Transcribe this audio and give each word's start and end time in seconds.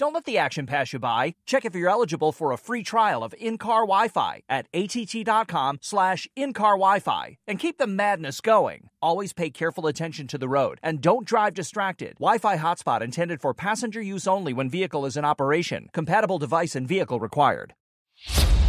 Don't 0.00 0.14
let 0.14 0.24
the 0.24 0.38
action 0.38 0.64
pass 0.64 0.94
you 0.94 0.98
by. 0.98 1.34
Check 1.44 1.66
if 1.66 1.74
you're 1.74 1.90
eligible 1.90 2.32
for 2.32 2.52
a 2.52 2.56
free 2.56 2.82
trial 2.82 3.22
of 3.22 3.34
in-car 3.38 3.82
Wi-Fi 3.82 4.40
at 4.48 4.66
att.com 4.72 5.78
slash 5.82 6.26
in-car 6.34 6.78
Wi-Fi 6.78 7.36
and 7.46 7.58
keep 7.58 7.76
the 7.76 7.86
madness 7.86 8.40
going. 8.40 8.88
Always 9.02 9.34
pay 9.34 9.50
careful 9.50 9.86
attention 9.86 10.26
to 10.28 10.38
the 10.38 10.48
road 10.48 10.78
and 10.82 11.02
don't 11.02 11.26
drive 11.26 11.52
distracted. 11.52 12.14
Wi-Fi 12.18 12.56
hotspot 12.56 13.02
intended 13.02 13.42
for 13.42 13.52
passenger 13.52 14.00
use 14.00 14.26
only 14.26 14.54
when 14.54 14.70
vehicle 14.70 15.04
is 15.04 15.18
in 15.18 15.26
operation. 15.26 15.90
Compatible 15.92 16.38
device 16.38 16.74
and 16.74 16.88
vehicle 16.88 17.20
required. 17.20 17.74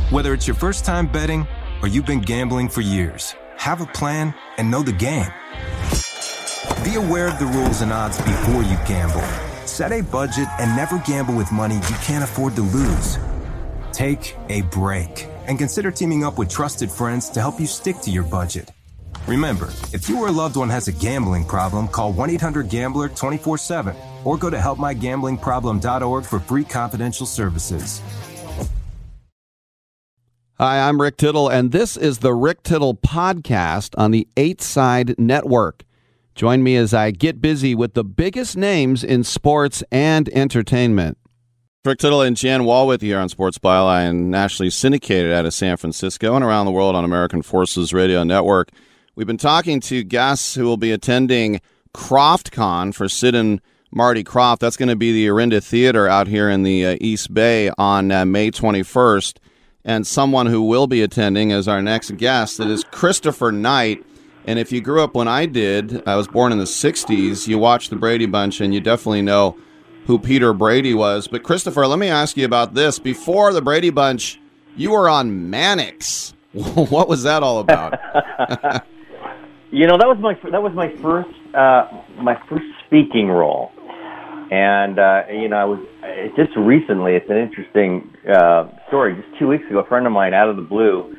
Whether 0.09 0.33
it's 0.33 0.49
your 0.49 0.55
first 0.55 0.83
time 0.83 1.09
betting 1.09 1.47
or 1.81 1.87
you've 1.87 2.05
been 2.05 2.19
gambling 2.19 2.67
for 2.67 2.81
years, 2.81 3.35
have 3.55 3.79
a 3.79 3.85
plan 3.85 4.35
and 4.57 4.69
know 4.69 4.83
the 4.83 4.91
game. 4.91 5.31
Be 6.83 6.95
aware 6.95 7.29
of 7.29 7.39
the 7.39 7.49
rules 7.55 7.79
and 7.79 7.93
odds 7.93 8.17
before 8.17 8.63
you 8.63 8.75
gamble. 8.85 9.23
Set 9.81 9.93
a 9.93 10.01
budget 10.01 10.47
and 10.59 10.75
never 10.75 10.99
gamble 10.99 11.33
with 11.33 11.51
money 11.51 11.73
you 11.73 11.95
can't 12.03 12.23
afford 12.23 12.55
to 12.55 12.61
lose. 12.61 13.17
Take 13.91 14.35
a 14.49 14.61
break 14.61 15.27
and 15.47 15.57
consider 15.57 15.89
teaming 15.89 16.23
up 16.23 16.37
with 16.37 16.49
trusted 16.49 16.91
friends 16.91 17.31
to 17.31 17.39
help 17.39 17.59
you 17.59 17.65
stick 17.65 17.97
to 18.01 18.11
your 18.11 18.21
budget. 18.21 18.69
Remember, 19.25 19.69
if 19.91 20.07
you 20.07 20.19
or 20.19 20.27
a 20.27 20.31
loved 20.31 20.55
one 20.55 20.69
has 20.69 20.87
a 20.87 20.91
gambling 20.91 21.45
problem, 21.45 21.87
call 21.87 22.13
1 22.13 22.29
800 22.29 22.69
Gambler 22.69 23.09
24 23.09 23.57
7 23.57 23.95
or 24.23 24.37
go 24.37 24.51
to 24.51 24.57
helpmygamblingproblem.org 24.57 26.25
for 26.25 26.39
free 26.39 26.63
confidential 26.63 27.25
services. 27.25 28.03
Hi, 30.59 30.87
I'm 30.87 31.01
Rick 31.01 31.17
Tittle, 31.17 31.49
and 31.49 31.71
this 31.71 31.97
is 31.97 32.19
the 32.19 32.35
Rick 32.35 32.61
Tittle 32.61 32.93
Podcast 32.93 33.95
on 33.97 34.11
the 34.11 34.27
Eight 34.37 34.61
Side 34.61 35.17
Network. 35.17 35.85
Join 36.41 36.63
me 36.63 36.75
as 36.75 36.91
I 36.91 37.11
get 37.11 37.39
busy 37.39 37.75
with 37.75 37.93
the 37.93 38.03
biggest 38.03 38.57
names 38.57 39.03
in 39.03 39.23
sports 39.23 39.83
and 39.91 40.27
entertainment. 40.29 41.19
Rick 41.85 41.99
Tittle 41.99 42.23
and 42.23 42.35
Jan 42.35 42.63
Walworth 42.63 43.01
here 43.01 43.19
on 43.19 43.29
Sports 43.29 43.59
Byline, 43.59 44.21
nationally 44.21 44.71
syndicated 44.71 45.31
out 45.31 45.45
of 45.45 45.53
San 45.53 45.77
Francisco 45.77 46.33
and 46.33 46.43
around 46.43 46.65
the 46.65 46.71
world 46.71 46.95
on 46.95 47.05
American 47.05 47.43
Forces 47.43 47.93
Radio 47.93 48.23
Network. 48.23 48.69
We've 49.15 49.27
been 49.27 49.37
talking 49.37 49.81
to 49.81 50.03
guests 50.03 50.55
who 50.55 50.63
will 50.63 50.77
be 50.77 50.91
attending 50.91 51.61
KrofftCon 51.93 52.95
for 52.95 53.07
Sid 53.07 53.35
and 53.35 53.61
Marty 53.91 54.23
Krofft. 54.23 54.61
That's 54.61 54.77
going 54.77 54.89
to 54.89 54.95
be 54.95 55.11
the 55.11 55.29
Orinda 55.29 55.61
Theater 55.61 56.07
out 56.07 56.25
here 56.25 56.49
in 56.49 56.63
the 56.63 56.87
uh, 56.87 56.97
East 56.99 57.31
Bay 57.35 57.69
on 57.77 58.11
uh, 58.11 58.25
May 58.25 58.49
21st. 58.49 59.37
And 59.85 60.07
someone 60.07 60.47
who 60.47 60.63
will 60.63 60.87
be 60.87 61.03
attending 61.03 61.51
as 61.51 61.67
our 61.67 61.83
next 61.83 62.17
guest. 62.17 62.57
That 62.57 62.71
is 62.71 62.83
Christopher 62.83 63.51
Knight. 63.51 64.03
And 64.45 64.57
if 64.57 64.71
you 64.71 64.81
grew 64.81 65.03
up 65.03 65.13
when 65.13 65.27
I 65.27 65.45
did, 65.45 66.07
I 66.07 66.15
was 66.15 66.27
born 66.27 66.51
in 66.51 66.57
the 66.57 66.63
60s, 66.63 67.47
you 67.47 67.57
watched 67.57 67.89
the 67.89 67.95
Brady 67.95 68.25
Bunch 68.25 68.59
and 68.59 68.73
you 68.73 68.81
definitely 68.81 69.21
know 69.21 69.57
who 70.07 70.17
Peter 70.17 70.53
Brady 70.53 70.93
was. 70.93 71.27
But 71.27 71.43
Christopher, 71.43 71.85
let 71.85 71.99
me 71.99 72.07
ask 72.07 72.35
you 72.37 72.45
about 72.45 72.73
this. 72.73 72.97
Before 72.97 73.53
the 73.53 73.61
Brady 73.61 73.91
Bunch, 73.91 74.39
you 74.75 74.91
were 74.91 75.07
on 75.07 75.49
Mannix. 75.49 76.33
what 76.53 77.07
was 77.07 77.23
that 77.23 77.43
all 77.43 77.59
about? 77.59 77.93
you 79.71 79.87
know, 79.87 79.97
that 79.97 80.07
was 80.07 80.17
my 80.19 80.33
that 80.51 80.61
was 80.61 80.73
my 80.73 80.89
first 80.97 81.29
uh, 81.53 81.87
my 82.21 82.35
first 82.49 82.65
speaking 82.85 83.27
role, 83.27 83.71
and 84.51 84.99
uh, 84.99 85.23
you 85.31 85.47
know, 85.47 85.55
I 85.55 85.63
was 85.63 85.79
just 86.35 86.51
recently. 86.57 87.13
It's 87.15 87.29
an 87.29 87.37
interesting 87.37 88.13
uh, 88.29 88.69
story. 88.89 89.15
Just 89.15 89.39
two 89.39 89.47
weeks 89.47 89.63
ago, 89.69 89.79
a 89.79 89.85
friend 89.85 90.05
of 90.05 90.11
mine, 90.11 90.33
out 90.33 90.49
of 90.49 90.57
the 90.57 90.61
blue, 90.61 91.15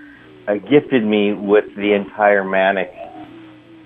uh, 0.48 0.54
gifted 0.54 1.04
me 1.04 1.32
with 1.32 1.64
the 1.76 1.94
entire 1.94 2.44
Mannix 2.44 2.90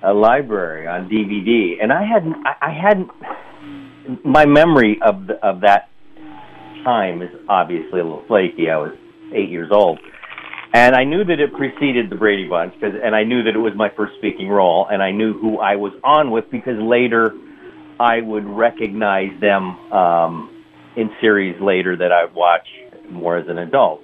uh, 0.03 0.15
library 0.15 0.87
on 0.87 1.09
DVD, 1.09 1.83
and 1.83 1.93
I 1.93 2.05
hadn't 2.05 2.37
I, 2.47 2.55
I 2.63 2.71
hadn't 2.73 3.11
my 4.25 4.47
memory 4.47 4.99
of 5.03 5.27
the, 5.27 5.35
of 5.45 5.61
that 5.63 5.89
time 6.85 7.23
is 7.23 7.31
obviously 7.49 8.01
a 8.01 8.05
little 8.05 8.25
flaky. 8.27 8.71
I 8.71 8.77
was 8.77 8.97
eight 9.35 9.51
years 9.51 9.71
old, 9.73 9.99
and 10.73 10.95
I 10.95 11.05
knew 11.05 11.25
that 11.25 11.41
it 11.41 11.53
preceded 11.53 12.11
the 12.11 12.17
Brady 12.17 12.49
Bunch, 12.49 12.75
cause, 12.81 12.93
and 13.03 13.15
I 13.15 13.25
knew 13.25 13.43
that 13.45 13.55
it 13.55 13.59
was 13.59 13.73
my 13.75 13.91
first 13.97 14.15
speaking 14.19 14.49
role, 14.49 14.87
and 14.91 15.03
I 15.03 15.11
knew 15.11 15.39
who 15.39 15.59
I 15.59 15.77
was 15.77 15.93
on 16.05 16.31
with 16.31 16.51
because 16.51 16.79
later 16.81 17.35
I 17.99 18.21
would 18.21 18.45
recognize 18.45 19.39
them 19.41 19.79
um, 19.93 20.65
in 20.97 21.11
series 21.21 21.61
later 21.61 21.97
that 21.97 22.13
I'd 22.13 22.35
watch 22.35 22.67
more 23.11 23.39
as 23.39 23.49
an 23.49 23.59
adult. 23.59 24.03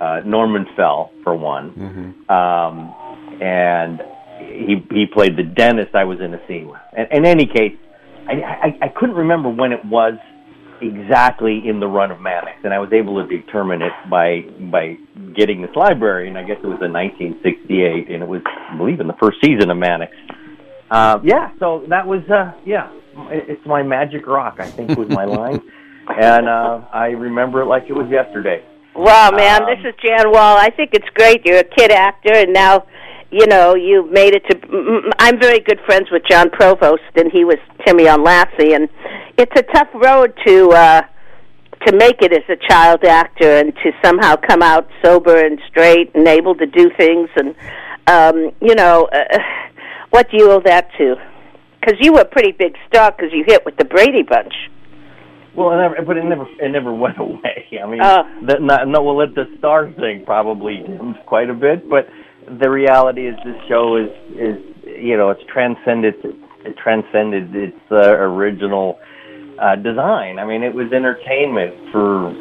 Uh, 0.00 0.20
Norman 0.24 0.66
Fell, 0.74 1.12
for 1.22 1.34
one, 1.34 1.70
mm-hmm. 1.70 2.30
um, 2.30 3.40
and 3.40 4.02
he 4.52 4.76
he 4.90 5.06
played 5.06 5.36
the 5.36 5.42
dentist 5.42 5.94
I 5.94 6.04
was 6.04 6.20
in 6.20 6.34
a 6.34 6.46
scene 6.46 6.68
with. 6.68 6.80
And, 6.96 7.08
in 7.10 7.26
any 7.26 7.46
case, 7.46 7.76
I, 8.28 8.32
I, 8.32 8.78
I 8.82 8.88
couldn't 8.88 9.16
remember 9.16 9.48
when 9.48 9.72
it 9.72 9.84
was 9.84 10.14
exactly 10.82 11.62
in 11.66 11.80
the 11.80 11.86
run 11.86 12.10
of 12.10 12.20
Mannix, 12.20 12.58
and 12.64 12.74
I 12.74 12.78
was 12.78 12.92
able 12.92 13.22
to 13.22 13.28
determine 13.28 13.82
it 13.82 13.92
by 14.10 14.40
by 14.70 14.96
getting 15.34 15.62
this 15.62 15.74
library, 15.76 16.28
and 16.28 16.36
I 16.36 16.42
guess 16.42 16.58
it 16.62 16.66
was 16.66 16.82
in 16.82 16.92
1968, 16.92 18.10
and 18.10 18.22
it 18.22 18.28
was, 18.28 18.42
I 18.46 18.76
believe, 18.76 19.00
in 19.00 19.06
the 19.06 19.16
first 19.20 19.38
season 19.42 19.70
of 19.70 19.76
Mannix. 19.76 20.12
Uh, 20.90 21.18
yeah, 21.24 21.50
so 21.58 21.84
that 21.88 22.06
was, 22.06 22.20
uh, 22.28 22.52
yeah, 22.66 22.92
it's 23.30 23.64
my 23.64 23.82
magic 23.82 24.26
rock, 24.26 24.56
I 24.58 24.70
think 24.70 24.98
was 24.98 25.08
my 25.08 25.24
line, 25.40 25.62
and 26.08 26.48
uh, 26.48 26.82
I 26.92 27.08
remember 27.08 27.62
it 27.62 27.66
like 27.66 27.84
it 27.88 27.94
was 27.94 28.10
yesterday. 28.10 28.62
Wow, 28.94 29.30
man, 29.30 29.62
um, 29.62 29.68
this 29.70 29.78
is 29.88 29.94
Jan 30.04 30.30
Wahl. 30.30 30.58
I 30.58 30.68
think 30.68 30.90
it's 30.92 31.08
great. 31.14 31.46
You're 31.46 31.60
a 31.60 31.64
kid 31.64 31.92
actor, 31.92 32.34
and 32.34 32.52
now 32.52 32.84
you 33.32 33.46
know, 33.46 33.74
you 33.74 34.08
made 34.10 34.34
it 34.34 34.44
to. 34.50 35.10
I'm 35.18 35.40
very 35.40 35.58
good 35.60 35.80
friends 35.86 36.08
with 36.12 36.22
John 36.30 36.50
Provost, 36.50 37.02
and 37.16 37.32
he 37.32 37.44
was 37.44 37.56
Timmy 37.84 38.06
on 38.06 38.22
Lassie, 38.22 38.74
and 38.74 38.90
it's 39.38 39.52
a 39.56 39.62
tough 39.74 39.88
road 39.94 40.34
to 40.46 40.68
uh, 40.68 41.02
to 41.86 41.96
make 41.96 42.20
it 42.20 42.32
as 42.32 42.44
a 42.50 42.56
child 42.68 43.04
actor 43.04 43.56
and 43.56 43.74
to 43.76 43.90
somehow 44.04 44.36
come 44.36 44.62
out 44.62 44.86
sober 45.02 45.34
and 45.34 45.58
straight 45.70 46.14
and 46.14 46.28
able 46.28 46.54
to 46.56 46.66
do 46.66 46.90
things. 46.98 47.30
And 47.34 47.54
um, 48.06 48.52
you 48.60 48.74
know, 48.74 49.08
uh, 49.10 49.38
what 50.10 50.30
do 50.30 50.36
you 50.36 50.50
owe 50.50 50.60
that 50.66 50.90
to? 50.98 51.16
Because 51.80 51.96
you 52.00 52.12
were 52.12 52.20
a 52.20 52.26
pretty 52.26 52.52
big 52.52 52.76
star 52.86 53.12
because 53.12 53.32
you 53.32 53.44
hit 53.46 53.64
with 53.64 53.78
the 53.78 53.86
Brady 53.86 54.22
Bunch. 54.22 54.52
Well, 55.54 55.72
it 55.72 55.76
never, 55.76 56.02
but 56.02 56.16
it 56.18 56.24
never 56.24 56.46
it 56.60 56.68
never 56.68 56.92
went 57.04 57.18
away. 57.18 57.66
I 57.82 57.86
mean, 57.86 58.02
uh, 58.02 58.24
the, 58.46 58.58
not, 58.60 58.88
no, 58.88 59.02
well, 59.02 59.16
let 59.16 59.34
the 59.34 59.46
star 59.56 59.90
thing 59.90 60.24
probably 60.26 60.84
dimmed 60.86 61.16
quite 61.24 61.48
a 61.48 61.54
bit, 61.54 61.88
but 61.88 62.08
the 62.60 62.70
reality 62.70 63.26
is 63.26 63.36
this 63.44 63.56
show 63.68 63.96
is 63.96 64.10
is 64.32 64.56
you 64.84 65.16
know 65.16 65.30
it's 65.30 65.42
transcended 65.52 66.14
it 66.64 66.76
transcended 66.76 67.54
its 67.54 67.78
uh, 67.90 68.12
original 68.18 68.98
uh, 69.60 69.76
design. 69.76 70.38
I 70.38 70.44
mean, 70.44 70.62
it 70.62 70.74
was 70.74 70.92
entertainment 70.92 71.74
for 71.92 72.32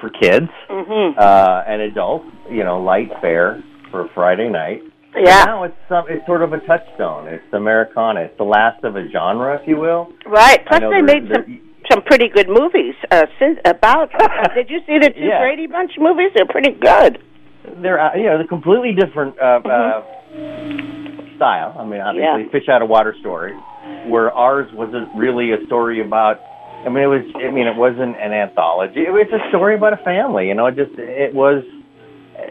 for 0.00 0.10
kids 0.10 0.48
mm-hmm. 0.68 1.18
uh, 1.18 1.62
and 1.66 1.82
adults. 1.82 2.26
You 2.50 2.64
know, 2.64 2.80
light 2.80 3.10
fare 3.20 3.62
for 3.90 4.08
Friday 4.14 4.48
night. 4.48 4.82
Yeah. 5.14 5.44
Now 5.44 5.64
it's 5.64 5.76
some, 5.88 6.04
it's 6.08 6.24
sort 6.26 6.42
of 6.42 6.52
a 6.52 6.60
touchstone. 6.60 7.28
It's 7.28 7.52
Americana. 7.52 8.20
It's 8.20 8.38
the 8.38 8.44
last 8.44 8.82
of 8.84 8.96
a 8.96 9.08
genre, 9.10 9.60
if 9.60 9.68
you 9.68 9.76
will. 9.76 10.08
Right. 10.26 10.64
Plus, 10.66 10.80
they 10.80 11.02
made 11.02 11.28
some 11.32 11.60
some 11.90 12.02
pretty 12.02 12.28
good 12.28 12.48
movies 12.48 12.94
uh, 13.10 13.26
since 13.38 13.58
about. 13.64 14.10
did 14.54 14.70
you 14.70 14.80
see 14.86 14.98
the 14.98 15.10
two 15.10 15.20
yeah. 15.20 15.40
Brady 15.40 15.66
Bunch 15.66 15.92
movies? 15.98 16.30
They're 16.34 16.46
pretty 16.46 16.72
good 16.72 17.18
they're 17.64 18.00
uh, 18.00 18.16
you 18.16 18.24
know 18.24 18.38
they're 18.38 18.46
completely 18.46 18.92
different 18.92 19.38
uh, 19.38 19.60
mm-hmm. 19.60 21.32
uh, 21.32 21.36
style. 21.36 21.76
I 21.78 21.84
mean, 21.84 22.00
obviously, 22.00 22.44
yeah. 22.44 22.52
fish 22.52 22.68
out 22.68 22.82
of 22.82 22.88
water 22.88 23.14
story, 23.20 23.54
where 24.06 24.30
ours 24.32 24.70
wasn't 24.72 25.08
really 25.16 25.52
a 25.52 25.64
story 25.66 26.00
about. 26.04 26.40
I 26.84 26.88
mean, 26.88 27.04
it 27.04 27.06
was. 27.06 27.22
I 27.36 27.50
mean, 27.50 27.66
it 27.66 27.76
wasn't 27.76 28.16
an 28.16 28.32
anthology. 28.32 29.00
It 29.00 29.12
was 29.12 29.28
a 29.32 29.48
story 29.50 29.76
about 29.76 29.92
a 29.92 30.02
family. 30.02 30.48
You 30.48 30.54
know, 30.54 30.66
it 30.66 30.76
just 30.76 30.92
it 30.98 31.34
was. 31.34 31.64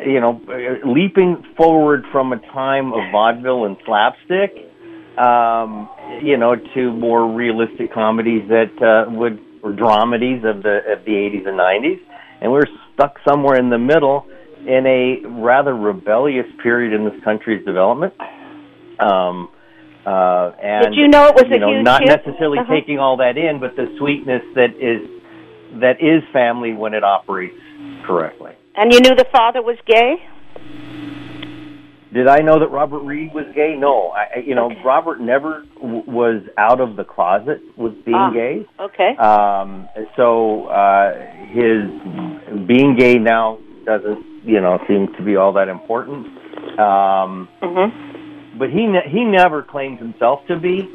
You 0.06 0.20
know, 0.20 0.42
leaping 0.86 1.44
forward 1.58 2.06
from 2.12 2.32
a 2.34 2.40
time 2.54 2.94
of 2.94 3.12
vaudeville 3.12 3.66
and 3.66 3.78
slapstick, 3.86 4.52
um, 5.18 5.90
you 6.24 6.38
know, 6.38 6.56
to 6.56 6.92
more 6.94 7.30
realistic 7.32 7.94
comedies 7.94 8.48
that 8.48 8.72
uh, 8.82 9.12
would 9.12 9.40
or 9.62 9.74
dramedies 9.74 10.44
of 10.46 10.64
the 10.64 10.80
of 10.92 11.06
the 11.06 11.12
80s 11.12 11.48
and 11.48 11.60
90s, 11.60 12.00
and 12.42 12.52
we 12.52 12.60
we're 12.60 12.68
stuck 12.94 13.18
somewhere 13.28 13.60
in 13.60 13.70
the 13.70 13.78
middle 13.78 14.26
in 14.68 14.86
a 14.86 15.28
rather 15.42 15.76
rebellious 15.76 16.46
period 16.62 16.94
in 16.94 17.06
this 17.06 17.22
country's 17.24 17.66
development. 17.66 18.14
Um, 19.00 19.50
uh, 20.06 20.52
and 20.62 20.86
Did 20.88 20.96
you 20.96 21.08
know 21.08 21.28
it 21.28 21.36
was 21.36 21.46
you 21.50 21.56
a 21.56 21.60
know, 21.60 21.82
not 21.82 22.02
necessarily 22.06 22.60
Uh-huh. 22.60 22.74
taking 22.74 23.00
all 23.00 23.18
that 23.18 23.38
in, 23.38 23.60
but 23.60 23.76
the 23.76 23.94
sweetness 23.98 24.44
that 24.56 24.76
is 24.80 25.08
that 25.80 26.02
is 26.02 26.22
family 26.34 26.74
when 26.74 26.94
it 26.94 27.04
operates 27.04 27.56
correctly. 28.06 28.52
And 28.76 28.92
you 28.92 29.00
knew 29.00 29.16
the 29.16 29.26
father 29.32 29.62
was 29.62 29.78
gay? 29.86 30.16
Did 32.14 32.28
I 32.28 32.40
know 32.40 32.60
that 32.60 32.68
Robert 32.68 33.00
Reed 33.00 33.34
was 33.34 33.46
gay? 33.56 33.76
No, 33.78 34.10
I, 34.10 34.28
I- 34.36 34.40
you 34.46 34.54
know, 34.54 34.66
Okay. 34.66 34.82
Robert 34.84 35.22
never 35.22 35.64
w- 35.82 36.04
was 36.06 36.42
out 36.58 36.82
of 36.82 36.98
the 36.98 37.06
closet 37.06 37.62
with 37.78 38.04
being 38.04 38.18
Ah. 38.18 38.32
gay. 38.32 38.66
Okay. 38.80 39.16
Um, 39.16 39.88
so 40.18 40.66
uh, 40.66 41.14
his 41.54 41.90
being 42.68 42.96
gay 42.98 43.18
now 43.18 43.60
doesn't, 43.86 44.26
you 44.44 44.62
know, 44.62 44.80
seem 44.88 45.14
to 45.18 45.24
be 45.24 45.36
all 45.36 45.54
that 45.54 45.68
important. 45.68 46.28
Um, 46.80 47.48
mhm. 47.62 48.58
but 48.58 48.70
he 48.70 48.86
ne- 48.86 49.10
he 49.10 49.24
never 49.24 49.62
claimed 49.62 50.00
himself 50.00 50.46
to 50.48 50.58
be. 50.60 50.90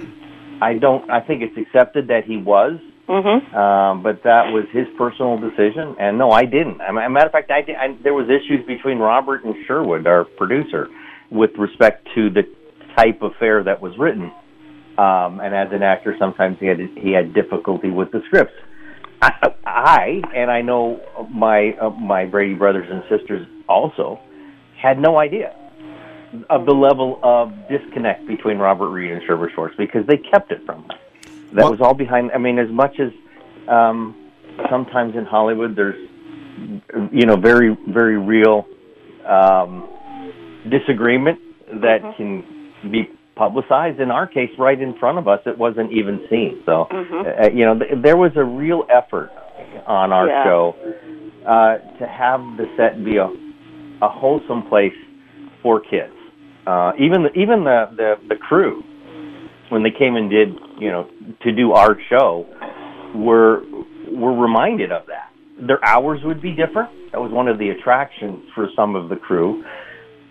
I 0.61 0.75
don't. 0.75 1.09
I 1.11 1.21
think 1.21 1.43
it's 1.43 1.57
accepted 1.57 2.09
that 2.09 2.25
he 2.25 2.37
was. 2.37 2.79
Mhm. 3.09 3.55
Um, 3.55 4.03
but 4.03 4.23
that 4.25 4.53
was 4.53 4.65
his 4.73 4.89
personal 4.99 5.39
decision, 5.39 5.95
and 6.01 6.19
no, 6.19 6.33
I 6.33 6.45
didn't. 6.45 6.81
As 6.81 6.91
a 6.91 6.93
matter 7.09 7.27
of 7.27 7.33
fact, 7.33 7.53
I, 7.53 7.63
did, 7.63 7.77
I 7.77 7.95
there 8.03 8.15
was 8.15 8.29
issues 8.29 8.67
between 8.67 8.99
Robert 8.99 9.45
and 9.45 9.55
Sherwood, 9.67 10.07
our 10.09 10.25
producer, 10.25 10.89
with 11.31 11.53
respect 11.57 12.09
to 12.17 12.31
the 12.31 12.43
type 12.97 13.23
of 13.23 13.33
fare 13.39 13.63
that 13.63 13.81
was 13.81 13.97
written. 13.99 14.33
Um, 14.99 15.41
and 15.41 15.55
as 15.55 15.69
an 15.73 15.83
actor, 15.83 16.17
sometimes 16.19 16.57
he 16.59 16.67
had 16.67 16.81
he 16.97 17.13
had 17.13 17.33
difficulty 17.33 17.91
with 17.91 18.11
the 18.11 18.23
scripts. 18.27 18.55
I, 19.23 19.53
I 19.65 20.23
and 20.35 20.51
I 20.51 20.63
know 20.63 21.01
my 21.31 21.73
uh, 21.81 21.91
my 21.91 22.25
Brady 22.27 22.55
brothers 22.55 22.89
and 22.91 23.03
sisters 23.09 23.47
also 23.69 24.21
had 24.81 24.99
no 24.99 25.19
idea 25.19 25.55
of 26.51 26.67
the 26.67 26.73
level 26.73 27.19
of 27.23 27.53
disconnect 27.69 28.27
between 28.27 28.59
Robert 28.59 28.91
Reed 28.91 29.13
and 29.13 29.23
Sherwood 29.27 29.51
Schwartz 29.55 29.75
because 29.77 30.07
they 30.07 30.19
kept 30.19 30.53
it 30.53 30.65
from 30.67 30.85
us. 30.91 30.99
That 31.53 31.63
Well- 31.63 31.71
was 31.71 31.81
all 31.81 31.95
behind. 31.95 32.31
I 32.33 32.39
mean, 32.39 32.59
as 32.59 32.71
much 32.71 32.99
as 33.01 33.13
um, 33.69 34.15
sometimes 34.71 35.17
in 35.17 35.25
Hollywood, 35.25 35.77
there's 35.77 36.09
you 37.12 37.27
know 37.27 37.37
very 37.37 37.77
very 37.89 38.19
real 38.19 38.67
um, 39.27 39.89
disagreement 40.69 41.39
that 41.81 42.01
can 42.17 42.45
be 42.91 43.11
publicized. 43.37 44.00
In 44.00 44.11
our 44.11 44.27
case, 44.27 44.50
right 44.59 44.81
in 44.81 44.99
front 44.99 45.19
of 45.19 45.29
us, 45.29 45.41
it 45.47 45.56
wasn't 45.56 45.93
even 45.93 46.25
seen. 46.29 46.62
So, 46.67 46.87
uh, 46.91 47.49
you 47.55 47.65
know, 47.65 47.79
th- 47.79 48.03
there 48.03 48.17
was 48.17 48.33
a 48.37 48.44
real 48.44 48.85
effort 48.91 49.31
on 49.87 50.12
our 50.12 50.27
Yeah. 50.29 50.44
show 50.44 50.75
uh, 51.47 51.79
to 51.99 52.06
have 52.06 52.41
the 52.56 52.67
set 52.77 53.05
be 53.05 53.19
a, 53.19 53.27
a 54.03 54.09
wholesome 54.09 54.62
place 54.69 54.97
for 55.62 55.81
kids. 55.81 56.12
Uh, 56.67 56.93
even 56.99 57.23
the, 57.23 57.33
even 57.38 57.62
the, 57.62 57.87
the 57.97 58.15
the 58.29 58.35
crew 58.37 58.83
when 59.69 59.85
they 59.85 59.91
came 59.97 60.17
and 60.17 60.29
did 60.29 60.49
you 60.81 60.91
know 60.91 61.09
to 61.43 61.53
do 61.53 61.73
our 61.73 61.97
show 62.11 62.44
were 63.15 63.62
were 64.11 64.35
reminded 64.35 64.91
of 64.91 65.06
that. 65.06 65.31
Their 65.65 65.83
hours 65.85 66.21
would 66.25 66.43
be 66.43 66.50
different. 66.50 66.91
That 67.12 67.21
was 67.21 67.31
one 67.31 67.47
of 67.49 67.59
the 67.59 67.71
attractions 67.71 68.43
for 68.55 68.69
some 68.75 68.97
of 68.97 69.09
the 69.09 69.17
crew 69.17 69.65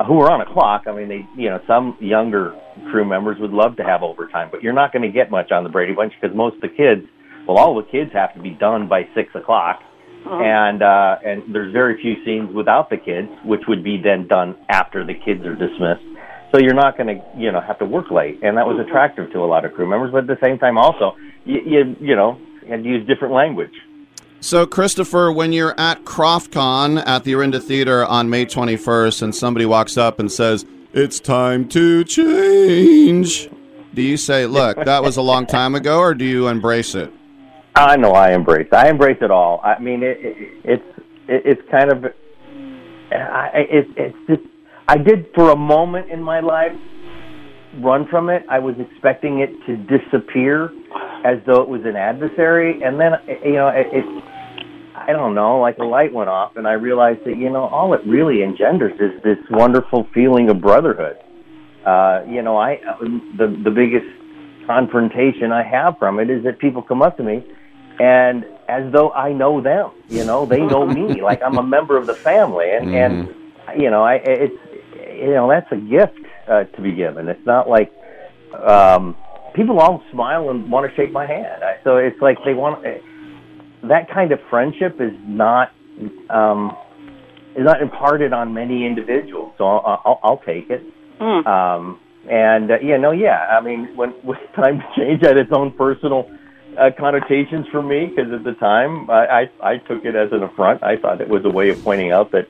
who 0.05 0.15
were 0.15 0.31
on 0.31 0.41
a 0.41 0.45
clock. 0.45 0.83
I 0.87 0.91
mean, 0.91 1.07
they 1.07 1.27
you 1.37 1.49
know 1.49 1.59
some 1.67 1.97
younger 1.99 2.53
crew 2.91 3.05
members 3.05 3.37
would 3.39 3.51
love 3.51 3.77
to 3.77 3.83
have 3.83 4.03
overtime, 4.03 4.49
but 4.51 4.63
you're 4.63 4.73
not 4.73 4.91
going 4.91 5.03
to 5.03 5.11
get 5.11 5.31
much 5.31 5.51
on 5.51 5.63
the 5.63 5.69
Brady 5.69 5.93
Bunch 5.93 6.13
because 6.19 6.35
most 6.35 6.55
of 6.55 6.61
the 6.61 6.69
kids, 6.69 7.07
well, 7.47 7.57
all 7.57 7.75
the 7.75 7.89
kids 7.89 8.11
have 8.13 8.33
to 8.35 8.41
be 8.41 8.51
done 8.51 8.87
by 8.87 9.03
six 9.15 9.29
o'clock 9.35 9.79
and 10.25 10.81
uh, 10.81 11.17
and 11.23 11.53
there's 11.53 11.71
very 11.71 12.01
few 12.01 12.15
scenes 12.25 12.53
without 12.53 12.89
the 12.89 12.97
kids, 12.97 13.29
which 13.45 13.61
would 13.67 13.83
be 13.83 14.01
then 14.01 14.27
done 14.27 14.55
after 14.69 15.05
the 15.05 15.13
kids 15.13 15.45
are 15.45 15.55
dismissed. 15.55 16.05
So 16.51 16.59
you're 16.59 16.73
not 16.73 16.97
going 16.97 17.07
to 17.07 17.21
you 17.37 17.51
know 17.51 17.61
have 17.61 17.79
to 17.79 17.85
work 17.85 18.09
late, 18.11 18.41
and 18.41 18.57
that 18.57 18.65
was 18.65 18.83
attractive 18.85 19.31
to 19.33 19.39
a 19.39 19.47
lot 19.47 19.65
of 19.65 19.73
crew 19.73 19.87
members. 19.87 20.11
But 20.11 20.25
at 20.25 20.27
the 20.27 20.41
same 20.43 20.57
time, 20.57 20.77
also 20.77 21.15
you 21.45 21.59
you, 21.65 21.95
you 21.99 22.15
know 22.15 22.39
had 22.67 22.83
to 22.83 22.89
use 22.89 23.07
different 23.07 23.33
language. 23.33 23.73
So, 24.45 24.67
Christopher, 24.67 25.31
when 25.31 25.53
you're 25.53 25.73
at 25.75 26.03
KrofftCon 26.03 27.01
at 27.07 27.23
the 27.23 27.33
Orinda 27.33 27.59
Theater 27.59 28.05
on 28.05 28.29
May 28.29 28.45
21st 28.45 29.23
and 29.23 29.33
somebody 29.33 29.65
walks 29.65 29.97
up 29.97 30.19
and 30.19 30.31
says, 30.31 30.67
It's 30.93 31.19
time 31.19 31.67
to 31.69 32.03
change, 32.03 33.49
do 33.95 34.03
you 34.03 34.17
say, 34.17 34.45
Look, 34.45 34.77
that 34.85 35.01
was 35.01 35.17
a 35.17 35.23
long 35.23 35.47
time 35.47 35.73
ago, 35.73 35.97
or 35.97 36.13
do 36.13 36.25
you 36.25 36.47
embrace 36.47 36.93
it? 36.93 37.11
I 37.73 37.95
know 37.95 38.11
I 38.11 38.33
embrace. 38.35 38.67
I 38.71 38.87
embrace 38.87 39.17
it 39.19 39.31
all. 39.31 39.61
I 39.63 39.79
mean, 39.79 40.03
it, 40.03 40.19
it, 40.21 40.37
it's 40.63 40.99
it, 41.27 41.41
it's 41.43 41.71
kind 41.71 41.91
of 41.91 42.05
I, 43.11 43.65
it, 43.67 43.87
it's 43.97 44.17
just 44.27 44.43
I 44.87 44.99
did 44.99 45.25
for 45.33 45.49
a 45.49 45.55
moment 45.55 46.11
in 46.11 46.21
my 46.21 46.39
life 46.39 46.77
run 47.79 48.07
from 48.09 48.29
it. 48.29 48.45
I 48.47 48.59
was 48.59 48.75
expecting 48.77 49.39
it 49.39 49.49
to 49.65 49.75
disappear 49.75 50.65
as 51.25 51.39
though 51.47 51.63
it 51.63 51.67
was 51.67 51.81
an 51.83 51.95
adversary, 51.95 52.83
and 52.83 52.99
then 52.99 53.13
you 53.43 53.53
know 53.53 53.69
it. 53.69 53.87
it 53.91 54.34
I 55.07 55.11
don't 55.11 55.35
know, 55.35 55.59
like 55.59 55.77
a 55.77 55.83
light 55.83 56.13
went 56.13 56.29
off, 56.29 56.55
and 56.57 56.67
I 56.67 56.73
realized 56.73 57.25
that 57.25 57.37
you 57.37 57.49
know 57.49 57.65
all 57.65 57.93
it 57.93 58.01
really 58.05 58.43
engenders 58.43 58.99
is 58.99 59.21
this 59.23 59.37
wonderful 59.49 60.07
feeling 60.13 60.49
of 60.49 60.61
brotherhood. 60.61 61.17
Uh, 61.85 62.23
you 62.27 62.41
know, 62.41 62.57
I 62.57 62.79
the 63.37 63.47
the 63.63 63.71
biggest 63.71 64.07
confrontation 64.65 65.51
I 65.51 65.63
have 65.63 65.97
from 65.99 66.19
it 66.19 66.29
is 66.29 66.43
that 66.43 66.57
people 66.57 66.81
come 66.81 67.03
up 67.03 67.17
to 67.17 67.23
me 67.23 67.45
and 67.99 68.45
as 68.67 68.91
though 68.91 69.11
I 69.11 69.31
know 69.31 69.61
them, 69.61 69.91
you 70.09 70.25
know, 70.25 70.45
they 70.45 70.59
know 70.59 70.85
me, 70.85 71.21
like 71.21 71.41
I'm 71.41 71.57
a 71.57 71.63
member 71.63 71.97
of 71.97 72.07
the 72.07 72.15
family, 72.15 72.69
and 72.71 72.93
and 72.93 73.35
you 73.77 73.89
know, 73.89 74.03
I 74.03 74.15
it's 74.15 74.57
you 75.17 75.33
know 75.33 75.49
that's 75.49 75.71
a 75.71 75.77
gift 75.77 76.19
uh, 76.47 76.63
to 76.63 76.81
be 76.81 76.93
given. 76.93 77.27
It's 77.27 77.45
not 77.45 77.69
like 77.69 77.93
um, 78.53 79.15
people 79.53 79.79
all 79.79 80.03
smile 80.11 80.49
and 80.49 80.69
want 80.69 80.89
to 80.89 80.95
shake 80.95 81.11
my 81.11 81.25
hand. 81.25 81.63
I, 81.63 81.77
so 81.83 81.97
it's 81.97 82.19
like 82.21 82.37
they 82.43 82.53
want 82.53 82.85
that 83.89 84.09
kind 84.13 84.31
of 84.31 84.39
friendship 84.49 84.99
is 84.99 85.13
not 85.25 85.71
um, 86.29 86.75
is 87.55 87.63
not 87.63 87.81
imparted 87.81 88.33
on 88.33 88.53
many 88.53 88.85
individuals. 88.85 89.53
So 89.57 89.65
I'll, 89.65 90.01
I'll, 90.05 90.19
I'll 90.23 90.37
take 90.39 90.69
it. 90.69 90.83
Mm. 91.19 91.47
Um, 91.47 91.99
and 92.29 92.71
uh, 92.71 92.79
yeah, 92.81 92.97
no, 92.97 93.11
yeah. 93.11 93.57
I 93.57 93.61
mean, 93.61 93.95
when 93.95 94.09
when 94.23 94.37
time 94.55 94.79
to 94.79 94.85
change 94.95 95.21
had 95.21 95.37
its 95.37 95.51
own 95.51 95.71
personal 95.71 96.29
uh, 96.77 96.89
connotations 96.97 97.65
for 97.71 97.81
me 97.81 98.07
because 98.07 98.31
at 98.33 98.43
the 98.43 98.53
time 98.53 99.09
I, 99.09 99.25
I 99.61 99.71
I 99.71 99.77
took 99.77 100.05
it 100.05 100.15
as 100.15 100.31
an 100.31 100.43
affront. 100.43 100.83
I 100.83 100.97
thought 100.97 101.21
it 101.21 101.29
was 101.29 101.45
a 101.45 101.49
way 101.49 101.69
of 101.69 101.83
pointing 101.83 102.11
out 102.11 102.31
that 102.31 102.47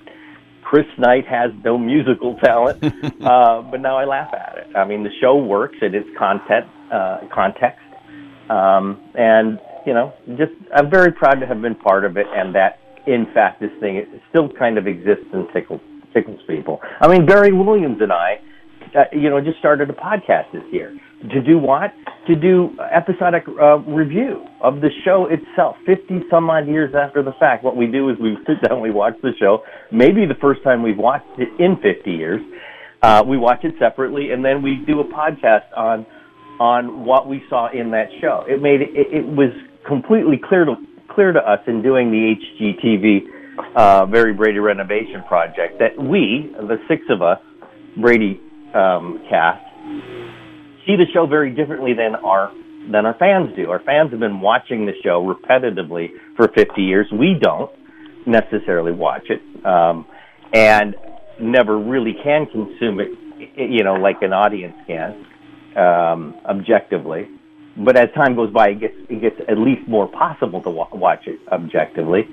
Chris 0.63 0.87
Knight 0.97 1.27
has 1.27 1.51
no 1.63 1.77
musical 1.77 2.35
talent. 2.37 2.83
uh, 3.21 3.61
but 3.61 3.81
now 3.81 3.97
I 3.97 4.05
laugh 4.05 4.33
at 4.33 4.57
it. 4.57 4.75
I 4.75 4.85
mean, 4.85 5.03
the 5.03 5.11
show 5.21 5.37
works 5.37 5.77
in 5.81 5.93
its 5.93 6.09
content 6.17 6.65
uh, 6.91 7.19
context, 7.31 7.85
um, 8.49 8.99
and 9.13 9.59
you 9.85 9.93
know, 9.93 10.13
just 10.37 10.53
I'm 10.73 10.89
very 10.89 11.11
proud 11.11 11.39
to 11.39 11.45
have 11.45 11.61
been 11.61 11.75
part 11.75 12.05
of 12.05 12.17
it, 12.17 12.25
and 12.33 12.53
that 12.55 12.79
in 13.07 13.27
fact 13.33 13.61
this 13.61 13.71
thing 13.79 14.03
still 14.29 14.49
kind 14.49 14.77
of 14.77 14.87
exists 14.87 15.27
and 15.33 15.47
tickles 15.53 15.81
tickles 16.13 16.39
people. 16.47 16.79
I 17.01 17.07
mean, 17.07 17.25
Barry 17.25 17.51
Williams 17.51 17.97
and 18.01 18.11
I 18.11 18.39
uh, 18.95 19.03
you 19.11 19.29
know, 19.29 19.41
just 19.41 19.59
started 19.59 19.89
a 19.89 19.93
podcast 19.93 20.51
this 20.53 20.63
year. 20.71 20.97
To 21.31 21.41
do 21.41 21.57
what? 21.57 21.91
To 22.27 22.35
do 22.35 22.77
episodic 22.79 23.43
uh, 23.47 23.79
review 23.79 24.45
of 24.61 24.75
the 24.75 24.89
show 25.03 25.27
itself, 25.29 25.75
50 25.85 26.21
some 26.29 26.49
odd 26.49 26.67
years 26.67 26.93
after 26.95 27.23
the 27.23 27.33
fact. 27.39 27.63
What 27.63 27.75
we 27.75 27.87
do 27.87 28.09
is 28.09 28.17
we 28.21 28.37
sit 28.47 28.67
down, 28.67 28.81
we 28.81 28.91
watch 28.91 29.15
the 29.21 29.31
show, 29.39 29.63
maybe 29.91 30.25
the 30.25 30.39
first 30.39 30.63
time 30.63 30.81
we've 30.81 30.97
watched 30.97 31.25
it 31.37 31.49
in 31.59 31.77
50 31.81 32.11
years. 32.11 32.41
Uh, 33.01 33.23
we 33.27 33.37
watch 33.37 33.63
it 33.63 33.73
separately, 33.79 34.31
and 34.31 34.43
then 34.43 34.61
we 34.61 34.83
do 34.87 34.99
a 34.99 35.03
podcast 35.03 35.65
on 35.75 36.05
on 36.57 37.03
what 37.05 37.27
we 37.27 37.43
saw 37.49 37.69
in 37.69 37.91
that 37.91 38.07
show. 38.21 38.45
It 38.47 38.61
made 38.61 38.81
it, 38.81 38.89
it 38.95 39.25
was 39.25 39.51
completely 39.87 40.37
clear 40.37 40.65
to 40.65 40.75
clear 41.09 41.31
to 41.31 41.39
us 41.39 41.59
in 41.67 41.81
doing 41.81 42.11
the 42.11 42.35
HGTV 42.35 43.21
uh, 43.75 44.05
Very 44.07 44.33
Brady 44.33 44.59
renovation 44.59 45.23
project 45.27 45.79
that 45.79 45.97
we, 45.97 46.53
the 46.59 46.77
six 46.89 47.03
of 47.09 47.21
us, 47.21 47.39
Brady 47.97 48.41
um, 48.73 49.23
cast 49.29 49.63
see 50.85 50.95
the 50.95 51.05
show 51.13 51.25
very 51.25 51.51
differently 51.51 51.93
than 51.93 52.15
our 52.15 52.51
than 52.91 53.05
our 53.05 53.15
fans 53.17 53.55
do. 53.55 53.69
Our 53.71 53.79
fans 53.79 54.11
have 54.11 54.19
been 54.19 54.39
watching 54.39 54.85
the 54.85 54.93
show 55.03 55.25
repetitively 55.25 56.09
for 56.37 56.47
50 56.49 56.81
years. 56.81 57.07
We 57.11 57.35
don't 57.39 57.71
necessarily 58.27 58.91
watch 58.91 59.27
it, 59.29 59.41
um, 59.65 60.05
and 60.53 60.95
never 61.39 61.79
really 61.79 62.13
can 62.23 62.45
consume 62.45 62.99
it, 62.99 63.09
you 63.57 63.83
know, 63.83 63.95
like 63.95 64.21
an 64.21 64.33
audience 64.33 64.75
can, 64.85 65.25
um, 65.75 66.35
objectively. 66.45 67.27
But 67.77 67.97
as 67.97 68.09
time 68.15 68.35
goes 68.35 68.51
by, 68.51 68.69
it 68.69 68.79
gets 68.79 68.95
it 69.09 69.21
gets 69.21 69.35
at 69.47 69.57
least 69.57 69.87
more 69.87 70.07
possible 70.07 70.61
to 70.63 70.69
wa- 70.69 70.87
watch 70.93 71.27
it 71.27 71.39
objectively. 71.51 72.27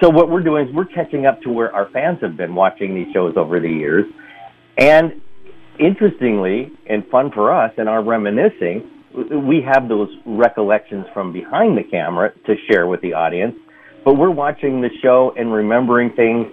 So 0.00 0.08
what 0.08 0.30
we're 0.30 0.42
doing 0.42 0.68
is 0.68 0.74
we're 0.74 0.84
catching 0.84 1.26
up 1.26 1.42
to 1.42 1.50
where 1.50 1.74
our 1.74 1.88
fans 1.90 2.18
have 2.22 2.36
been 2.36 2.54
watching 2.54 2.94
these 2.94 3.12
shows 3.12 3.36
over 3.36 3.60
the 3.60 3.68
years, 3.68 4.06
and 4.76 5.20
interestingly 5.78 6.72
and 6.86 7.06
fun 7.08 7.30
for 7.32 7.52
us 7.52 7.72
in 7.78 7.88
our 7.88 8.02
reminiscing, 8.02 8.88
we 9.14 9.62
have 9.62 9.88
those 9.88 10.08
recollections 10.26 11.06
from 11.14 11.32
behind 11.32 11.76
the 11.76 11.84
camera 11.84 12.32
to 12.46 12.54
share 12.68 12.86
with 12.86 13.00
the 13.00 13.14
audience 13.14 13.56
but 14.04 14.14
we're 14.14 14.30
watching 14.30 14.80
the 14.80 14.90
show 15.02 15.34
and 15.36 15.52
remembering 15.52 16.10
things 16.10 16.46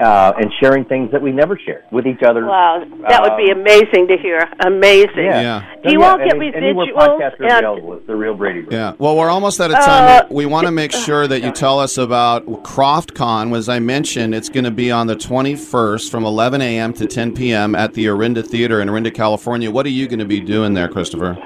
uh, 0.00 0.32
and 0.38 0.52
sharing 0.60 0.84
things 0.84 1.10
that 1.12 1.22
we 1.22 1.32
never 1.32 1.58
shared 1.58 1.84
with 1.90 2.06
each 2.06 2.22
other. 2.22 2.44
Wow, 2.44 2.84
that 3.08 3.22
would 3.22 3.36
be 3.36 3.50
Um, 3.50 3.60
amazing 3.60 4.06
to 4.08 4.16
hear. 4.20 4.46
Amazing. 4.64 5.24
Yeah. 5.24 5.40
Yeah. 5.40 5.62
Do 5.82 5.92
you 5.92 6.00
yeah, 6.00 6.10
all 6.10 6.18
get 6.18 6.34
any, 6.34 6.50
residuals? 6.52 6.92
podcasts 6.92 7.40
are 7.40 7.44
And- 7.44 7.52
available. 7.66 7.94
It's 7.94 8.06
the 8.06 8.14
real 8.16 8.34
Brady 8.34 8.60
Room. 8.60 8.68
Yeah. 8.70 8.92
Well, 8.98 9.16
we're 9.16 9.30
almost 9.30 9.60
out 9.60 9.70
of 9.70 9.76
Uh, 9.76 9.80
time. 10.20 10.26
we 10.30 10.46
want 10.46 10.66
to 10.66 10.72
make 10.72 10.92
sure 11.06 11.26
that 11.26 11.42
you 11.42 11.50
tell 11.52 11.78
us 11.80 11.96
about 11.98 12.44
KrofftCon. 12.46 13.54
As 13.56 13.68
I 13.68 13.78
mentioned, 13.78 14.34
it's 14.34 14.48
going 14.48 14.64
to 14.64 14.70
be 14.70 14.90
on 14.90 15.06
the 15.06 15.16
21st 15.16 16.10
from 16.10 16.24
11 16.24 16.60
a.m. 16.60 16.92
to 16.94 17.06
10 17.06 17.32
p.m. 17.34 17.74
at 17.74 17.94
the 17.94 18.06
Orinda 18.08 18.42
Theater 18.46 18.80
in 18.80 18.88
Orinda, 18.88 19.10
California. 19.10 19.70
What 19.70 19.86
are 19.86 19.90
you 19.90 20.06
going 20.08 20.18
to 20.18 20.24
be 20.24 20.40
doing 20.40 20.74
there, 20.74 20.88
Christopher? 20.88 21.36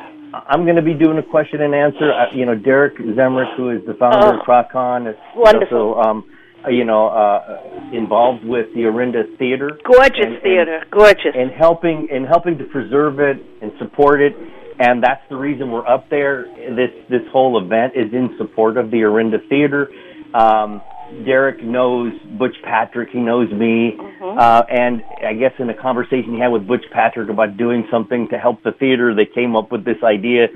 I'm 0.48 0.64
going 0.64 0.76
to 0.76 0.82
be 0.82 0.94
doing 0.94 1.16
a 1.18 1.22
question 1.22 1.62
and 1.62 1.74
answer. 1.74 2.12
Uh, 2.12 2.26
you 2.34 2.44
know, 2.44 2.54
Derek 2.54 2.96
Zemrak, 2.98 3.56
who 3.56 3.70
is 3.70 3.84
the 3.86 3.94
founder 3.94 4.18
Oh. 4.34 4.38
of 4.38 4.46
KrofftCon, 4.46 5.08
is 5.10 5.16
Wonderful. 5.34 5.94
also 5.94 6.00
um, 6.08 6.24
uh, 6.28 6.35
you 6.68 6.84
know 6.84 7.08
uh, 7.08 7.62
involved 7.92 8.44
with 8.44 8.66
the 8.74 8.82
Orinda 8.86 9.24
Theater. 9.38 9.78
Gorgeous 9.84 10.24
and- 10.24 10.32
and- 10.34 10.42
theater. 10.42 10.84
Gorgeous. 10.90 11.34
and 11.34 11.50
helping 11.50 12.08
and 12.10 12.26
helping 12.26 12.58
to 12.58 12.64
preserve 12.64 13.18
it 13.20 13.38
and 13.62 13.72
support 13.78 14.20
it. 14.20 14.34
And 14.78 15.02
that's 15.02 15.22
the 15.30 15.36
reason 15.36 15.70
we're 15.70 15.86
up 15.86 16.10
there. 16.10 16.44
This 16.76 16.90
this 17.08 17.22
whole 17.32 17.62
event 17.64 17.94
is 17.96 18.12
in 18.12 18.34
support 18.38 18.76
of 18.76 18.90
the 18.90 18.98
Orinda 19.04 19.38
Theater. 19.48 19.88
Um, 20.34 20.82
Derek 21.24 21.62
knows 21.62 22.12
Butch 22.38 22.56
Patrick. 22.64 23.10
He 23.10 23.20
knows 23.20 23.50
me. 23.52 23.96
Uh, 24.20 24.62
and 24.68 25.02
I 25.24 25.34
guess 25.34 25.52
in 25.58 25.70
a 25.70 25.74
conversation 25.80 26.34
he 26.34 26.40
had 26.40 26.48
with 26.48 26.66
Butch 26.66 26.84
Patrick 26.92 27.30
about 27.30 27.56
doing 27.56 27.86
something 27.90 28.26
to 28.32 28.38
help 28.38 28.62
the 28.64 28.72
theater, 28.72 29.14
they 29.14 29.24
came 29.24 29.54
up 29.54 29.70
with 29.70 29.84
this 29.84 30.02
idea 30.02 30.48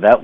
that 0.00 0.16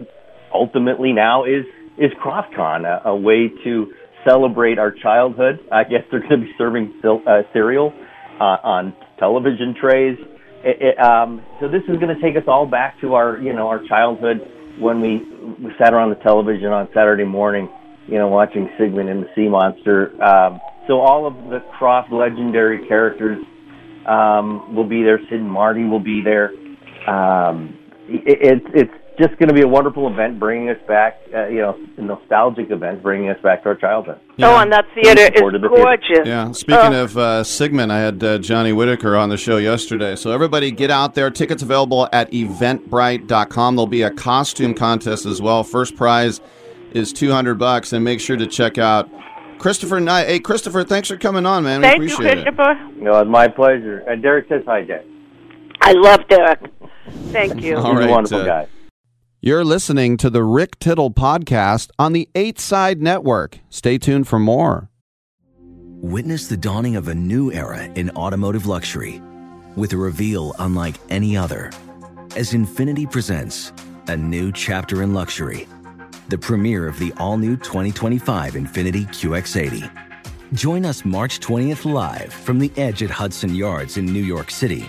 ultimately 0.53 1.13
now 1.13 1.45
is 1.45 1.65
is 1.99 2.11
KrofftCon, 2.25 2.85
a, 2.87 3.11
a 3.11 3.15
way 3.17 3.53
to 3.63 3.93
celebrate 4.27 4.79
our 4.79 4.91
childhood. 4.91 5.61
I 5.71 5.85
guess 5.85 6.03
they're 6.11 6.21
going 6.21 6.41
to 6.41 6.47
be 6.47 6.53
serving 6.59 7.01
uh, 7.05 7.43
cereal 7.53 7.93
uh, 8.41 8.57
on 8.63 8.97
television 9.19 9.75
trays. 9.81 10.19
It, 10.65 10.81
it, 10.81 10.99
um, 10.99 11.45
so 11.61 11.69
this 11.69 11.83
is 11.89 11.99
going 11.99 12.15
to 12.15 12.21
take 12.23 12.37
us 12.37 12.45
all 12.47 12.67
back 12.67 13.01
to 13.03 13.15
our, 13.15 13.39
you 13.39 13.53
know, 13.53 13.69
our 13.69 13.83
childhood 13.87 14.41
when 14.79 15.01
we, 15.01 15.23
we 15.63 15.71
sat 15.79 15.93
around 15.93 16.11
the 16.11 16.23
television 16.23 16.69
on 16.69 16.89
Saturday 16.95 17.25
morning, 17.25 17.69
you 18.07 18.19
know, 18.19 18.29
watching 18.29 18.69
Sigmund 18.79 19.09
and 19.09 19.23
the 19.23 19.29
Sea 19.35 19.49
Monster. 19.49 20.11
Um, 20.23 20.61
so 20.89 21.01
all 21.01 21.27
of 21.27 21.35
the 21.51 21.61
Krofft 21.79 22.11
legendary 22.11 22.87
characters 22.89 23.39
um, 24.07 24.75
will 24.75 24.89
be 24.89 25.03
there. 25.03 25.19
Sid 25.31 25.41
and 25.41 25.51
Marty 25.51 25.85
will 25.85 26.01
be 26.01 26.23
there. 26.23 26.51
Um, 27.09 27.79
it, 28.09 28.39
it's 28.41 28.67
it's 28.75 29.04
just 29.19 29.39
going 29.39 29.49
to 29.49 29.55
be 29.55 29.63
a 29.63 29.69
wonderful 29.69 30.09
event, 30.13 30.39
bringing 30.41 30.69
us 30.71 30.79
back, 30.89 31.21
uh, 31.35 31.47
you 31.47 31.59
know, 31.61 31.79
a 31.97 32.03
nostalgic 32.03 32.71
event, 32.71 33.03
bringing 33.03 33.29
us 33.31 33.41
back 33.43 33.63
to 33.63 33.69
our 33.71 33.75
childhood. 33.77 34.19
Oh, 34.43 34.59
and 34.59 34.73
that 34.73 34.85
theater 34.95 35.21
is 35.21 35.27
Support 35.37 35.55
of 35.55 35.63
the 35.63 35.69
theater. 35.69 35.83
gorgeous. 35.85 36.27
Yeah. 36.27 36.51
Speaking 36.53 36.95
Oh. 36.95 37.05
of 37.05 37.17
uh, 37.17 37.45
Sigmund, 37.45 37.93
I 37.93 37.99
had 38.01 38.23
uh, 38.25 38.39
Johnny 38.39 38.73
Whitaker 38.73 39.17
on 39.17 39.29
the 39.29 39.37
show 39.37 39.57
yesterday. 39.59 40.17
So 40.17 40.31
everybody 40.33 40.71
get 40.71 40.91
out 40.91 41.15
there. 41.15 41.31
Tickets 41.31 41.63
available 41.63 42.09
at 42.13 42.31
eventbrite.com. 42.33 43.77
There'll 43.77 43.87
be 43.87 44.03
a 44.03 44.11
costume 44.11 44.75
contest 44.75 45.27
as 45.27 45.41
well. 45.41 45.63
First 45.65 45.97
prize 45.97 46.41
is 46.93 47.13
200 47.13 47.55
bucks 47.59 47.93
and 47.93 48.05
make 48.05 48.21
sure 48.21 48.37
to 48.37 48.47
check 48.47 48.79
out 48.79 49.09
Christopher 49.59 50.01
Knight. 50.01 50.27
Hey 50.27 50.39
Christopher, 50.41 50.85
thanks 50.85 51.09
for 51.09 51.17
coming 51.17 51.47
on, 51.47 51.65
man. 51.65 51.81
We 51.81 51.87
Thank 51.87 52.03
you, 52.03 52.05
appreciate 52.15 52.39
it. 52.39 52.43
Christopher. 52.45 52.91
No, 52.97 53.21
it's 53.21 53.29
my 53.31 53.49
pleasure. 53.49 53.99
And 54.09 54.23
Derek 54.23 54.49
says 54.49 54.63
hi, 54.67 54.83
Jay. 54.83 55.05
I 55.81 55.93
love 55.93 56.21
Derek. 56.29 56.61
Thank 57.33 57.63
you. 57.63 57.77
All 57.79 57.91
He's 57.93 58.01
right, 58.01 58.09
a 58.09 58.13
wonderful 58.13 58.41
uh, 58.41 58.45
guy. 58.45 58.69
You're 59.47 59.63
listening 59.63 60.17
to 60.17 60.31
the 60.31 60.43
Rick 60.43 60.79
Tittle 60.79 61.11
podcast 61.11 61.91
on 61.99 62.15
the 62.15 62.31
8 62.35 62.59
Side 62.59 63.03
Network. 63.03 63.59
Stay 63.69 63.99
tuned 63.99 64.27
for 64.27 64.39
more. 64.39 64.89
Witness 66.01 66.47
the 66.47 66.57
dawning 66.57 66.97
of 66.97 67.09
a 67.09 67.15
new 67.15 67.53
era 67.53 67.85
in 67.95 68.09
automotive 68.13 68.65
luxury 68.65 69.21
with 69.77 69.93
a 69.93 69.99
reveal 69.99 70.55
unlike 70.61 70.95
any 71.11 71.37
other 71.37 71.71
as 72.37 72.55
Infiniti 72.55 73.05
presents 73.13 73.71
a 74.09 74.17
new 74.17 74.51
chapter 74.51 75.03
in 75.03 75.13
luxury, 75.13 75.69
the 76.31 76.39
premiere 76.39 76.89
of 76.89 76.99
the 76.99 77.13
all 77.19 77.37
new 77.37 77.59
2025 77.59 78.55
Infiniti 78.55 79.07
QX80. 79.09 79.91
Join 80.55 80.87
us 80.87 81.05
March 81.05 81.41
20th 81.41 81.85
live 81.85 82.33
from 82.33 82.59
the 82.59 82.73
edge 82.79 83.03
at 83.03 83.11
Hudson 83.11 83.55
Yards 83.55 83.99
in 83.99 84.07
New 84.07 84.25
York 84.25 84.51
City, 84.51 84.89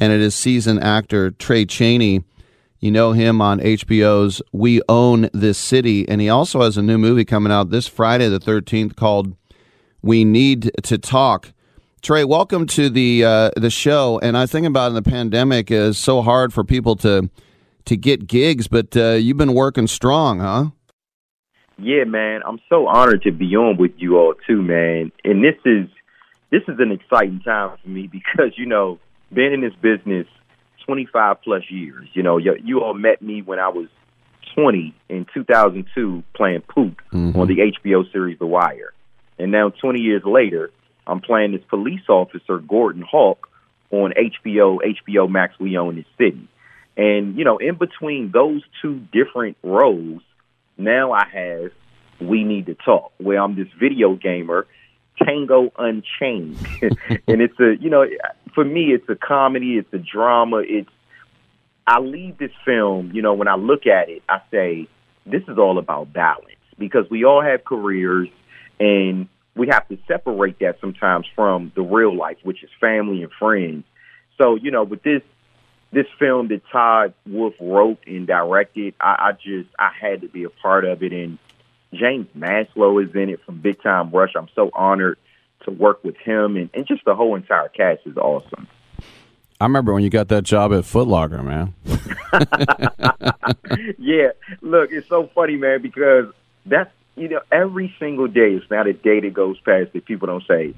and 0.00 0.12
it 0.12 0.20
is 0.20 0.34
seasoned 0.34 0.82
actor 0.82 1.30
Tray 1.30 1.66
Chaney. 1.66 2.24
You 2.80 2.90
know 2.90 3.12
him 3.12 3.42
on 3.42 3.60
HBO's 3.60 4.40
We 4.50 4.80
Own 4.88 5.28
This 5.34 5.58
City, 5.58 6.08
and 6.08 6.20
he 6.22 6.30
also 6.30 6.62
has 6.62 6.78
a 6.78 6.82
new 6.82 6.96
movie 6.96 7.26
coming 7.26 7.52
out 7.52 7.68
this 7.68 7.86
Friday, 7.86 8.26
the 8.28 8.40
13th, 8.40 8.96
called 8.96 9.36
We 10.00 10.24
Need 10.24 10.70
to 10.84 10.96
Talk. 10.96 11.52
Tray, 12.00 12.24
welcome 12.24 12.66
to 12.68 12.88
the 12.88 13.22
uh, 13.22 13.50
the 13.56 13.68
show. 13.68 14.18
And 14.22 14.38
I 14.38 14.46
think 14.46 14.66
about 14.66 14.88
in 14.88 14.94
the 14.94 15.02
pandemic 15.02 15.70
is 15.70 15.98
so 15.98 16.22
hard 16.22 16.54
for 16.54 16.64
people 16.64 16.96
to 16.96 17.28
to 17.84 17.96
get 17.96 18.26
gigs, 18.26 18.68
but 18.68 18.96
uh, 18.96 19.10
you've 19.10 19.36
been 19.36 19.52
working 19.52 19.86
strong, 19.86 20.40
huh? 20.40 20.70
Yeah, 21.78 22.04
man. 22.04 22.40
I'm 22.46 22.60
so 22.70 22.86
honored 22.86 23.22
to 23.24 23.32
be 23.32 23.54
on 23.56 23.76
with 23.76 23.92
you 23.98 24.16
all 24.16 24.32
too, 24.46 24.62
man. 24.62 25.12
And 25.24 25.44
this 25.44 25.56
is 25.66 25.88
this 26.50 26.62
is 26.68 26.78
an 26.78 26.90
exciting 26.90 27.40
time 27.40 27.76
for 27.82 27.88
me 27.90 28.06
because 28.06 28.52
you 28.56 28.64
know, 28.64 28.98
been 29.32 29.52
in 29.52 29.60
this 29.60 29.74
business 29.80 30.26
25 30.86 31.42
plus 31.42 31.62
years. 31.70 32.08
You 32.12 32.22
know, 32.22 32.38
you, 32.38 32.56
you 32.62 32.80
all 32.80 32.94
met 32.94 33.22
me 33.22 33.42
when 33.42 33.58
I 33.58 33.68
was 33.68 33.88
20 34.54 34.94
in 35.08 35.26
2002 35.32 36.22
playing 36.34 36.62
Poot 36.62 36.96
mm-hmm. 37.12 37.38
on 37.38 37.46
the 37.46 37.72
HBO 37.84 38.10
series 38.10 38.38
The 38.38 38.46
Wire, 38.46 38.92
and 39.38 39.52
now 39.52 39.70
20 39.70 40.00
years 40.00 40.22
later, 40.24 40.70
I'm 41.06 41.20
playing 41.20 41.52
this 41.52 41.62
police 41.68 42.08
officer 42.08 42.58
Gordon 42.58 43.02
Hawk 43.02 43.48
on 43.90 44.12
HBO 44.12 44.78
HBO 44.78 45.30
Max. 45.30 45.54
We 45.58 45.76
own 45.76 45.96
this 45.96 46.04
city, 46.18 46.48
and 46.96 47.36
you 47.36 47.44
know, 47.44 47.58
in 47.58 47.76
between 47.76 48.30
those 48.32 48.62
two 48.82 49.00
different 49.12 49.56
roles 49.62 50.22
now 50.80 51.12
I 51.12 51.26
have 51.32 51.72
We 52.20 52.42
Need 52.44 52.66
to 52.66 52.74
Talk, 52.74 53.12
where 53.18 53.40
I'm 53.40 53.54
this 53.54 53.68
video 53.78 54.14
gamer 54.14 54.66
Tango 55.24 55.72
Unchained, 55.78 56.58
and 57.28 57.40
it's 57.42 57.58
a 57.60 57.76
you 57.80 57.90
know 57.90 58.06
for 58.54 58.64
me 58.64 58.92
it's 58.92 59.08
a 59.08 59.16
comedy, 59.16 59.76
it's 59.76 59.92
a 59.92 59.98
drama. 59.98 60.62
It's 60.66 60.90
I 61.86 61.98
leave 61.98 62.38
this 62.38 62.52
film, 62.64 63.10
you 63.12 63.20
know, 63.20 63.34
when 63.34 63.48
I 63.48 63.56
look 63.56 63.86
at 63.86 64.08
it, 64.08 64.22
I 64.28 64.40
say 64.50 64.86
this 65.26 65.42
is 65.48 65.58
all 65.58 65.76
about 65.76 66.12
balance 66.12 66.46
because 66.78 67.10
we 67.10 67.24
all 67.24 67.42
have 67.42 67.64
careers 67.64 68.28
and 68.78 69.28
we 69.56 69.66
have 69.68 69.88
to 69.88 69.98
separate 70.06 70.60
that 70.60 70.80
sometimes 70.80 71.26
from 71.34 71.72
the 71.74 71.82
real 71.82 72.16
life, 72.16 72.36
which 72.44 72.62
is 72.62 72.70
family 72.80 73.24
and 73.24 73.32
friends. 73.32 73.84
So, 74.38 74.54
you 74.54 74.70
know, 74.70 74.84
with 74.84 75.02
this 75.02 75.22
this 75.92 76.06
film 76.20 76.46
that 76.48 76.62
Todd 76.70 77.14
Wolfe 77.26 77.56
wrote 77.60 77.98
and 78.06 78.24
directed, 78.24 78.94
I, 79.00 79.30
I 79.30 79.32
just 79.32 79.68
I 79.76 79.90
had 80.00 80.20
to 80.20 80.28
be 80.28 80.44
a 80.44 80.50
part 80.50 80.84
of 80.84 81.02
it 81.02 81.12
and 81.12 81.38
James 81.92 82.26
Maslow 82.36 83.04
is 83.04 83.14
in 83.14 83.30
it 83.30 83.40
from 83.44 83.60
Big 83.60 83.82
Time 83.82 84.10
Rush. 84.10 84.32
I'm 84.36 84.48
so 84.54 84.70
honored 84.74 85.18
to 85.64 85.70
work 85.70 86.02
with 86.04 86.16
him 86.16 86.56
and, 86.56 86.70
and 86.72 86.86
just 86.86 87.04
the 87.04 87.14
whole 87.14 87.34
entire 87.36 87.68
cast 87.68 88.06
is 88.06 88.16
awesome. 88.16 88.66
I 89.60 89.64
remember 89.64 89.92
when 89.92 90.02
you 90.02 90.08
got 90.08 90.28
that 90.28 90.42
job 90.42 90.72
at 90.72 90.86
Foot 90.86 91.06
Locker, 91.06 91.42
man. 91.42 91.74
yeah, 93.98 94.30
look, 94.62 94.90
it's 94.90 95.06
so 95.08 95.26
funny, 95.34 95.56
man, 95.56 95.82
because 95.82 96.32
that's 96.64 96.90
you 97.14 97.28
know 97.28 97.40
every 97.52 97.94
single 97.98 98.26
day. 98.26 98.54
It's 98.54 98.70
not 98.70 98.86
a 98.86 98.94
day 98.94 99.20
that 99.20 99.34
goes 99.34 99.60
past 99.60 99.92
that 99.92 100.06
people 100.06 100.28
don't 100.28 100.46
say, 100.48 100.74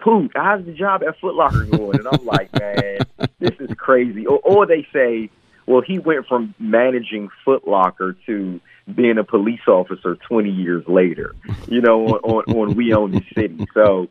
"Poot, 0.00 0.32
how's 0.34 0.64
the 0.64 0.72
job 0.72 1.04
at 1.04 1.16
Foot 1.20 1.36
Locker 1.36 1.64
going?" 1.64 2.00
And 2.00 2.08
I'm 2.08 2.24
like, 2.24 2.52
man, 2.58 2.98
this 3.38 3.54
is 3.60 3.70
crazy. 3.76 4.26
Or, 4.26 4.40
or 4.40 4.66
they 4.66 4.84
say, 4.92 5.30
"Well, 5.66 5.82
he 5.82 5.98
went 5.98 6.26
from 6.26 6.54
managing 6.58 7.30
Foot 7.44 7.66
Locker 7.66 8.16
to." 8.26 8.60
being 8.92 9.16
a 9.16 9.24
police 9.24 9.66
officer 9.66 10.14
20 10.14 10.50
years 10.50 10.86
later, 10.86 11.34
you 11.68 11.80
know, 11.80 12.04
on, 12.06 12.44
on, 12.46 12.54
on 12.54 12.74
We 12.74 12.92
Own 12.92 13.12
the 13.12 13.22
City. 13.34 13.66
So 13.72 14.08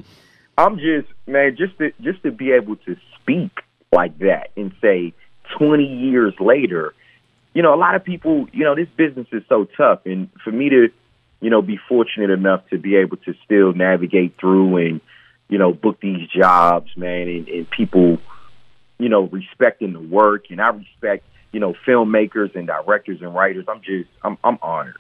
I'm 0.58 0.78
just, 0.78 1.08
man, 1.28 1.56
just 1.56 1.78
to, 1.78 1.92
just 2.02 2.24
to 2.24 2.32
be 2.32 2.52
able 2.52 2.78
to 2.78 2.96
speak 3.20 3.52
like 3.92 4.18
that 4.20 4.50
and 4.58 4.74
say 4.82 5.14
20 5.58 5.84
years 5.84 6.34
later, 6.40 6.94
you 7.54 7.62
know, 7.62 7.74
a 7.74 7.78
lot 7.78 7.96
of 7.96 8.04
people, 8.04 8.48
you 8.52 8.64
know, 8.64 8.76
this 8.76 8.90
business 8.98 9.28
is 9.32 9.44
so 9.48 9.66
tough. 9.78 10.06
And 10.06 10.30
for 10.44 10.52
me 10.52 10.70
to, 10.70 10.90
you 11.40 11.50
know, 11.50 11.62
be 11.62 11.78
fortunate 11.88 12.32
enough 12.32 12.68
to 12.70 12.78
be 12.78 12.96
able 12.96 13.18
to 13.18 13.36
still 13.46 13.74
navigate 13.74 14.38
through 14.40 14.78
and, 14.78 15.02
you 15.50 15.58
know, 15.58 15.72
book 15.72 16.00
these 16.02 16.28
jobs, 16.30 16.90
man, 16.98 17.28
and, 17.28 17.48
and 17.48 17.70
people, 17.70 18.18
you 18.98 19.10
know, 19.10 19.24
respecting 19.28 19.94
the 19.94 20.00
work. 20.00 20.46
And 20.50 20.60
I 20.60 20.70
respect, 20.70 21.26
you 21.54 21.60
know, 21.60 21.74
filmmakers 21.88 22.56
and 22.56 22.68
directors 22.68 23.22
and 23.22 23.34
writers. 23.34 23.66
I'm 23.70 23.82
just, 23.82 24.10
I'm, 24.24 24.38
I'm 24.44 24.58
honored. 24.62 24.98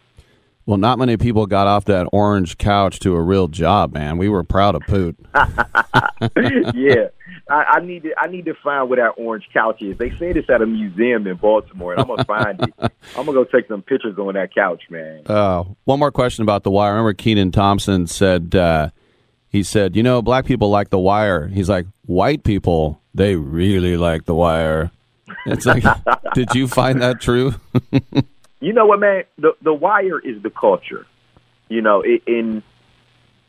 Well, 0.65 0.77
not 0.77 0.97
many 0.97 1.17
people 1.17 1.45
got 1.45 1.67
off 1.67 1.85
that 1.85 2.07
orange 2.13 2.57
couch 2.57 2.99
to 2.99 3.15
a 3.15 3.21
real 3.21 3.49
job, 3.49 3.93
man. 3.93 4.17
We 4.17 4.29
were 4.29 4.43
proud 4.43 4.75
of 4.75 4.83
Poot. 4.83 5.17
yeah, 5.35 7.09
I, 7.49 7.63
I 7.63 7.79
need 7.81 8.03
to 8.03 8.13
I 8.17 8.27
need 8.27 8.45
to 8.45 8.53
find 8.63 8.87
where 8.89 8.97
that 8.97 9.21
orange 9.21 9.49
couch 9.51 9.81
is. 9.81 9.97
They 9.97 10.11
say 10.11 10.29
it's 10.29 10.49
at 10.49 10.61
a 10.61 10.65
museum 10.65 11.27
in 11.27 11.35
Baltimore, 11.35 11.91
and 11.91 12.01
I'm 12.01 12.07
gonna 12.07 12.23
find 12.23 12.61
it. 12.61 12.73
I'm 12.79 13.25
gonna 13.25 13.33
go 13.33 13.43
take 13.43 13.67
some 13.67 13.81
pictures 13.81 14.17
on 14.17 14.35
that 14.35 14.55
couch, 14.55 14.83
man. 14.89 15.23
Uh, 15.25 15.65
one 15.83 15.99
more 15.99 16.13
question 16.13 16.43
about 16.43 16.63
the 16.63 16.71
wire. 16.71 16.91
I 16.91 16.93
remember 16.93 17.13
Kenan 17.13 17.51
Thompson 17.51 18.07
said 18.07 18.55
uh, 18.55 18.91
he 19.49 19.63
said, 19.63 19.97
you 19.97 20.03
know, 20.03 20.21
black 20.21 20.45
people 20.45 20.69
like 20.69 20.91
the 20.91 20.99
wire. 20.99 21.47
He's 21.47 21.67
like, 21.67 21.87
white 22.05 22.45
people 22.45 23.01
they 23.13 23.35
really 23.35 23.97
like 23.97 24.25
the 24.25 24.33
wire. 24.33 24.91
It's 25.45 25.65
like, 25.65 25.83
did 26.33 26.53
you 26.53 26.67
find 26.67 27.01
that 27.01 27.21
true? 27.21 27.55
you 28.59 28.73
know 28.73 28.85
what, 28.85 28.99
man? 28.99 29.23
The 29.37 29.55
the 29.61 29.73
wire 29.73 30.19
is 30.19 30.41
the 30.41 30.49
culture. 30.49 31.05
You 31.69 31.81
know, 31.81 32.03
in 32.03 32.63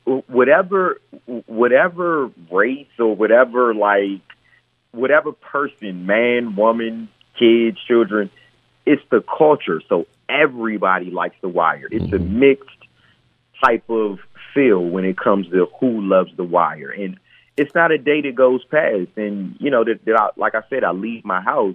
whatever 0.04 1.00
whatever 1.46 2.30
race 2.50 2.86
or 2.98 3.14
whatever 3.14 3.74
like 3.74 4.22
whatever 4.92 5.32
person, 5.32 6.06
man, 6.06 6.56
woman, 6.56 7.08
kids, 7.38 7.78
children, 7.86 8.30
it's 8.86 9.02
the 9.10 9.22
culture. 9.22 9.80
So 9.88 10.06
everybody 10.28 11.10
likes 11.10 11.36
The 11.40 11.48
Wire. 11.48 11.88
It's 11.90 12.12
a 12.12 12.18
mm-hmm. 12.18 12.38
mixed 12.38 12.68
type 13.62 13.88
of 13.88 14.18
feel 14.52 14.80
when 14.80 15.04
it 15.04 15.16
comes 15.16 15.48
to 15.48 15.68
who 15.80 16.00
loves 16.00 16.30
The 16.36 16.44
Wire, 16.44 16.90
and 16.90 17.18
it's 17.56 17.74
not 17.74 17.92
a 17.92 17.98
day 17.98 18.20
that 18.22 18.34
goes 18.34 18.64
past. 18.64 19.10
And 19.16 19.56
you 19.58 19.70
know 19.70 19.84
that, 19.84 20.04
that 20.04 20.16
I, 20.18 20.28
like 20.36 20.54
I 20.54 20.62
said, 20.70 20.84
I 20.84 20.92
leave 20.92 21.24
my 21.24 21.40
house, 21.40 21.74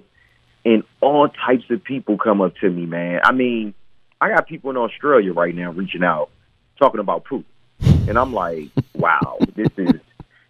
and 0.65 0.83
all 1.01 1.29
types 1.29 1.65
of 1.69 1.83
people 1.83 2.17
come 2.17 2.41
up 2.41 2.55
to 2.57 2.69
me, 2.69 2.85
man. 2.85 3.21
I 3.23 3.31
mean, 3.31 3.73
I 4.19 4.29
got 4.29 4.47
people 4.47 4.69
in 4.69 4.77
Australia 4.77 5.33
right 5.33 5.55
now 5.55 5.71
reaching 5.71 6.03
out, 6.03 6.29
talking 6.79 6.99
about 6.99 7.25
Poot 7.25 7.45
and 8.09 8.17
I'm 8.17 8.33
like, 8.33 8.69
wow, 8.95 9.37
this 9.55 9.69
is 9.77 9.93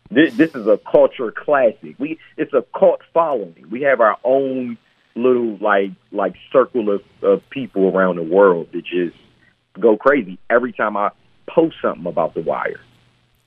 this, 0.10 0.34
this 0.36 0.56
is 0.56 0.66
a 0.66 0.80
culture 0.92 1.32
classic. 1.32 1.96
We 2.00 2.18
it's 2.38 2.54
a 2.54 2.64
cult 2.78 3.02
following. 3.14 3.66
We 3.70 3.82
have 3.82 4.00
our 4.02 4.18
own 4.24 4.78
little 5.16 5.58
like 5.58 5.92
like 6.12 6.36
circle 6.52 6.90
of, 6.90 7.02
of 7.22 7.48
people 7.50 7.96
around 7.96 8.16
the 8.16 8.24
world 8.24 8.70
that 8.72 8.86
just 8.86 9.18
go 9.80 9.98
crazy 9.98 10.40
every 10.50 10.74
time 10.74 10.98
I 10.98 11.12
post 11.48 11.76
something 11.82 12.08
about 12.08 12.34
the 12.34 12.42
wire. 12.42 12.80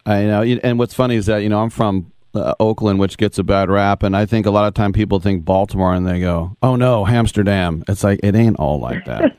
I 0.05 0.25
know, 0.25 0.43
and 0.43 0.79
what's 0.79 0.95
funny 0.95 1.17
is 1.17 1.27
that 1.27 1.39
you 1.39 1.49
know 1.49 1.61
I'm 1.61 1.71
from 1.71 2.12
uh, 2.35 2.55
Oakland, 2.61 2.99
which 2.99 3.19
gets 3.19 3.39
a 3.39 3.45
bad 3.45 3.71
rap, 3.71 4.03
and 4.03 4.17
I 4.17 4.27
think 4.27 4.47
a 4.47 4.51
lot 4.51 4.67
of 4.67 4.75
time 4.75 4.93
people 4.93 5.21
think 5.21 5.45
Baltimore, 5.45 5.95
and 5.95 6.07
they 6.07 6.21
go, 6.21 6.57
"Oh 6.63 6.77
no, 6.77 7.05
Hamsterdam." 7.05 7.85
It's 7.89 8.05
like 8.05 8.21
it 8.23 8.35
ain't 8.35 8.57
all 8.59 8.79
like 8.79 9.05
that. 9.05 9.33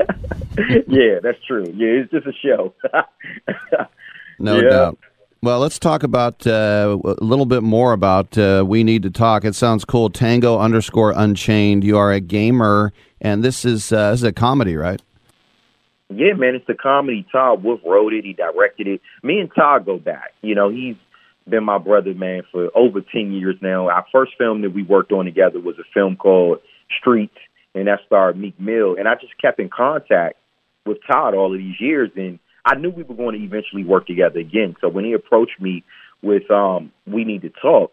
yeah, 0.88 1.20
that's 1.22 1.44
true. 1.46 1.66
Yeah, 1.76 2.04
it's 2.04 2.12
just 2.12 2.28
a 2.28 2.34
show. 2.34 2.74
No 4.40 4.60
yeah. 4.60 4.70
doubt. 4.70 5.00
Well, 5.42 5.60
let's 5.60 5.78
talk 5.78 6.04
about 6.04 6.48
uh, 6.48 6.98
a 7.04 7.24
little 7.24 7.46
bit 7.46 7.64
more 7.64 7.94
about 7.94 8.38
uh, 8.38 8.64
We 8.66 8.84
Need 8.84 9.04
to 9.04 9.10
Talk. 9.10 9.44
It 9.44 9.56
sounds 9.56 9.84
cool. 9.84 10.10
Tango 10.10 10.58
underscore 10.60 11.12
Unchained. 11.16 11.84
You 11.84 11.98
are 11.98 12.12
a 12.12 12.22
gamer, 12.22 12.94
and 13.20 13.44
this 13.44 13.66
is, 13.66 13.92
uh, 13.92 14.12
this 14.12 14.22
is 14.22 14.24
a 14.24 14.32
comedy, 14.32 14.78
right? 14.78 15.02
Yeah, 16.10 16.34
man, 16.34 16.56
it's 16.56 16.70
a 16.70 16.74
comedy. 16.74 17.26
Todd 17.32 17.64
Wolfe 17.64 17.82
wrote 17.86 18.14
it. 18.14 18.24
He 18.24 18.34
directed 18.34 18.88
it. 18.88 19.02
Me 19.22 19.40
and 19.40 19.50
Todd 19.54 19.86
go 19.86 19.98
back. 19.98 20.34
You 20.42 20.56
know, 20.56 20.70
he's 20.70 20.96
been 21.48 21.64
my 21.64 21.78
brother, 21.78 22.14
man, 22.14 22.44
for 22.52 22.70
over 22.76 23.02
10 23.02 23.34
years 23.34 23.56
now. 23.62 23.90
Our 23.90 24.06
first 24.12 24.34
film 24.38 24.62
that 24.62 24.74
we 24.74 24.84
worked 24.84 25.12
on 25.12 25.26
together 25.26 25.60
was 25.60 25.76
a 25.80 25.84
film 25.94 26.16
called 26.16 26.60
Street, 27.00 27.32
and 27.76 27.88
that 27.88 28.00
starred 28.06 28.38
Meek 28.38 28.60
Mill. 28.60 28.96
And 28.98 29.08
I 29.08 29.16
just 29.16 29.38
kept 29.42 29.60
in 29.60 29.70
contact 29.70 30.38
with 30.86 30.98
Todd 31.06 31.34
all 31.34 31.54
of 31.54 31.60
these 31.60 31.80
years. 31.80 32.12
And 32.16 32.40
I 32.66 32.76
knew 32.76 32.90
we 32.90 33.04
were 33.04 33.16
going 33.16 33.38
to 33.38 33.44
eventually 33.44 33.84
work 33.84 34.08
together 34.08 34.40
again. 34.40 34.76
So 34.82 34.90
when 34.90 35.06
he 35.06 35.14
approached 35.14 35.60
me 35.60 35.84
with 36.22 36.50
um, 36.50 36.92
"We 37.06 37.26
Need 37.26 37.42
to 37.42 37.50
Talk," 37.50 37.92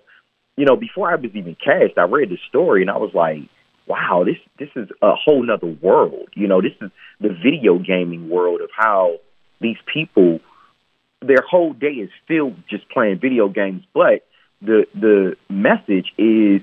you 0.56 0.64
know, 0.64 0.76
before 0.76 1.10
I 1.10 1.16
was 1.16 1.30
even 1.34 1.56
cast, 1.56 1.98
I 1.98 2.02
read 2.02 2.30
the 2.30 2.38
story 2.48 2.82
and 2.82 2.90
I 2.90 2.98
was 2.98 3.12
like, 3.14 3.48
"Wow, 3.86 4.24
this 4.24 4.36
this 4.58 4.70
is 4.76 4.88
a 5.02 5.14
whole 5.14 5.42
nother 5.42 5.66
world." 5.66 6.28
You 6.34 6.46
know, 6.46 6.60
this 6.60 6.74
is 6.80 6.90
the 7.20 7.30
video 7.30 7.78
gaming 7.78 8.28
world 8.28 8.60
of 8.60 8.70
how 8.76 9.16
these 9.60 9.78
people 9.92 10.40
their 11.20 11.42
whole 11.48 11.72
day 11.72 11.92
is 11.92 12.10
filled 12.26 12.56
just 12.68 12.88
playing 12.88 13.18
video 13.18 13.48
games, 13.48 13.84
but 13.92 14.26
the 14.62 14.86
the 14.94 15.36
message 15.48 16.12
is 16.18 16.62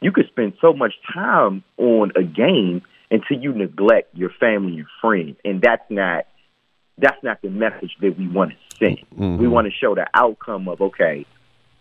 you 0.00 0.12
could 0.12 0.26
spend 0.28 0.54
so 0.60 0.72
much 0.72 0.94
time 1.12 1.64
on 1.76 2.12
a 2.16 2.22
game 2.22 2.82
until 3.10 3.38
you 3.38 3.52
neglect 3.52 4.14
your 4.14 4.30
family 4.40 4.78
and 4.78 4.86
friends, 5.00 5.36
and 5.44 5.60
that's 5.60 5.88
not 5.90 6.26
that's 6.98 7.22
not 7.22 7.42
the 7.42 7.50
message 7.50 7.96
that 8.00 8.18
we 8.18 8.28
want 8.28 8.52
to 8.52 8.76
send. 8.78 8.98
Mm-hmm. 8.98 9.38
We 9.38 9.48
want 9.48 9.66
to 9.66 9.72
show 9.72 9.94
the 9.94 10.06
outcome 10.14 10.68
of 10.68 10.80
okay. 10.80 11.26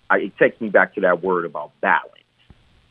I, 0.10 0.18
it 0.18 0.38
takes 0.38 0.60
me 0.62 0.70
back 0.70 0.96
to 0.96 1.02
that 1.02 1.24
word 1.24 1.46
about 1.46 1.72
balance, 1.82 2.12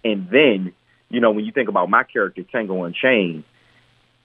and 0.04 0.28
then 0.30 0.72
you 1.08 1.20
know 1.20 1.30
when 1.30 1.44
you 1.44 1.52
think 1.52 1.68
about 1.68 1.88
my 1.90 2.02
character 2.04 2.42
Tango 2.42 2.82
Unchained, 2.84 3.44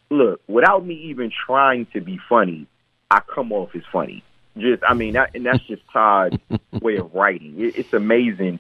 look, 0.10 0.41
without 0.48 0.86
me 0.86 0.95
even 1.10 1.32
trying 1.45 1.88
to 1.93 2.02
be 2.02 2.19
funny, 2.28 2.67
I 3.12 3.22
come 3.22 3.52
off 3.52 3.69
as 3.76 3.84
funny. 3.91 4.24
Just 4.57 4.83
I 4.88 4.93
mean, 4.93 5.13
that, 5.13 5.35
and 5.35 5.45
that's 5.45 5.63
just 5.65 5.81
Todd's 5.91 6.38
way 6.81 6.97
of 6.97 7.13
writing. 7.13 7.55
It, 7.59 7.77
it's 7.77 7.93
amazing. 7.93 8.59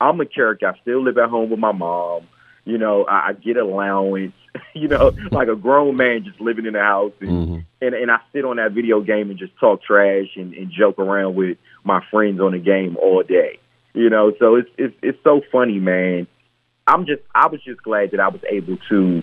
I'm 0.00 0.20
a 0.20 0.26
character. 0.26 0.68
I 0.68 0.78
still 0.80 1.02
live 1.02 1.18
at 1.18 1.28
home 1.28 1.50
with 1.50 1.58
my 1.58 1.72
mom. 1.72 2.26
You 2.64 2.78
know, 2.78 3.04
I, 3.04 3.28
I 3.28 3.32
get 3.32 3.56
allowance. 3.56 4.34
you 4.74 4.88
know, 4.88 5.12
like 5.30 5.48
a 5.48 5.56
grown 5.56 5.96
man 5.96 6.24
just 6.24 6.40
living 6.40 6.66
in 6.66 6.72
the 6.72 6.80
house, 6.80 7.12
and, 7.20 7.30
mm-hmm. 7.30 7.58
and 7.80 7.94
and 7.94 8.10
I 8.10 8.18
sit 8.32 8.44
on 8.44 8.56
that 8.56 8.72
video 8.72 9.00
game 9.00 9.30
and 9.30 9.38
just 9.38 9.56
talk 9.58 9.82
trash 9.82 10.28
and, 10.36 10.54
and 10.54 10.70
joke 10.70 10.98
around 10.98 11.36
with 11.36 11.58
my 11.84 12.04
friends 12.10 12.40
on 12.40 12.52
the 12.52 12.58
game 12.58 12.96
all 12.96 13.22
day. 13.22 13.58
You 13.94 14.10
know, 14.10 14.32
so 14.38 14.56
it's 14.56 14.70
it's 14.76 14.94
it's 15.02 15.18
so 15.24 15.40
funny, 15.52 15.78
man. 15.78 16.26
I'm 16.86 17.06
just 17.06 17.22
I 17.34 17.46
was 17.46 17.62
just 17.62 17.82
glad 17.82 18.10
that 18.12 18.20
I 18.20 18.28
was 18.28 18.40
able 18.48 18.76
to 18.88 19.22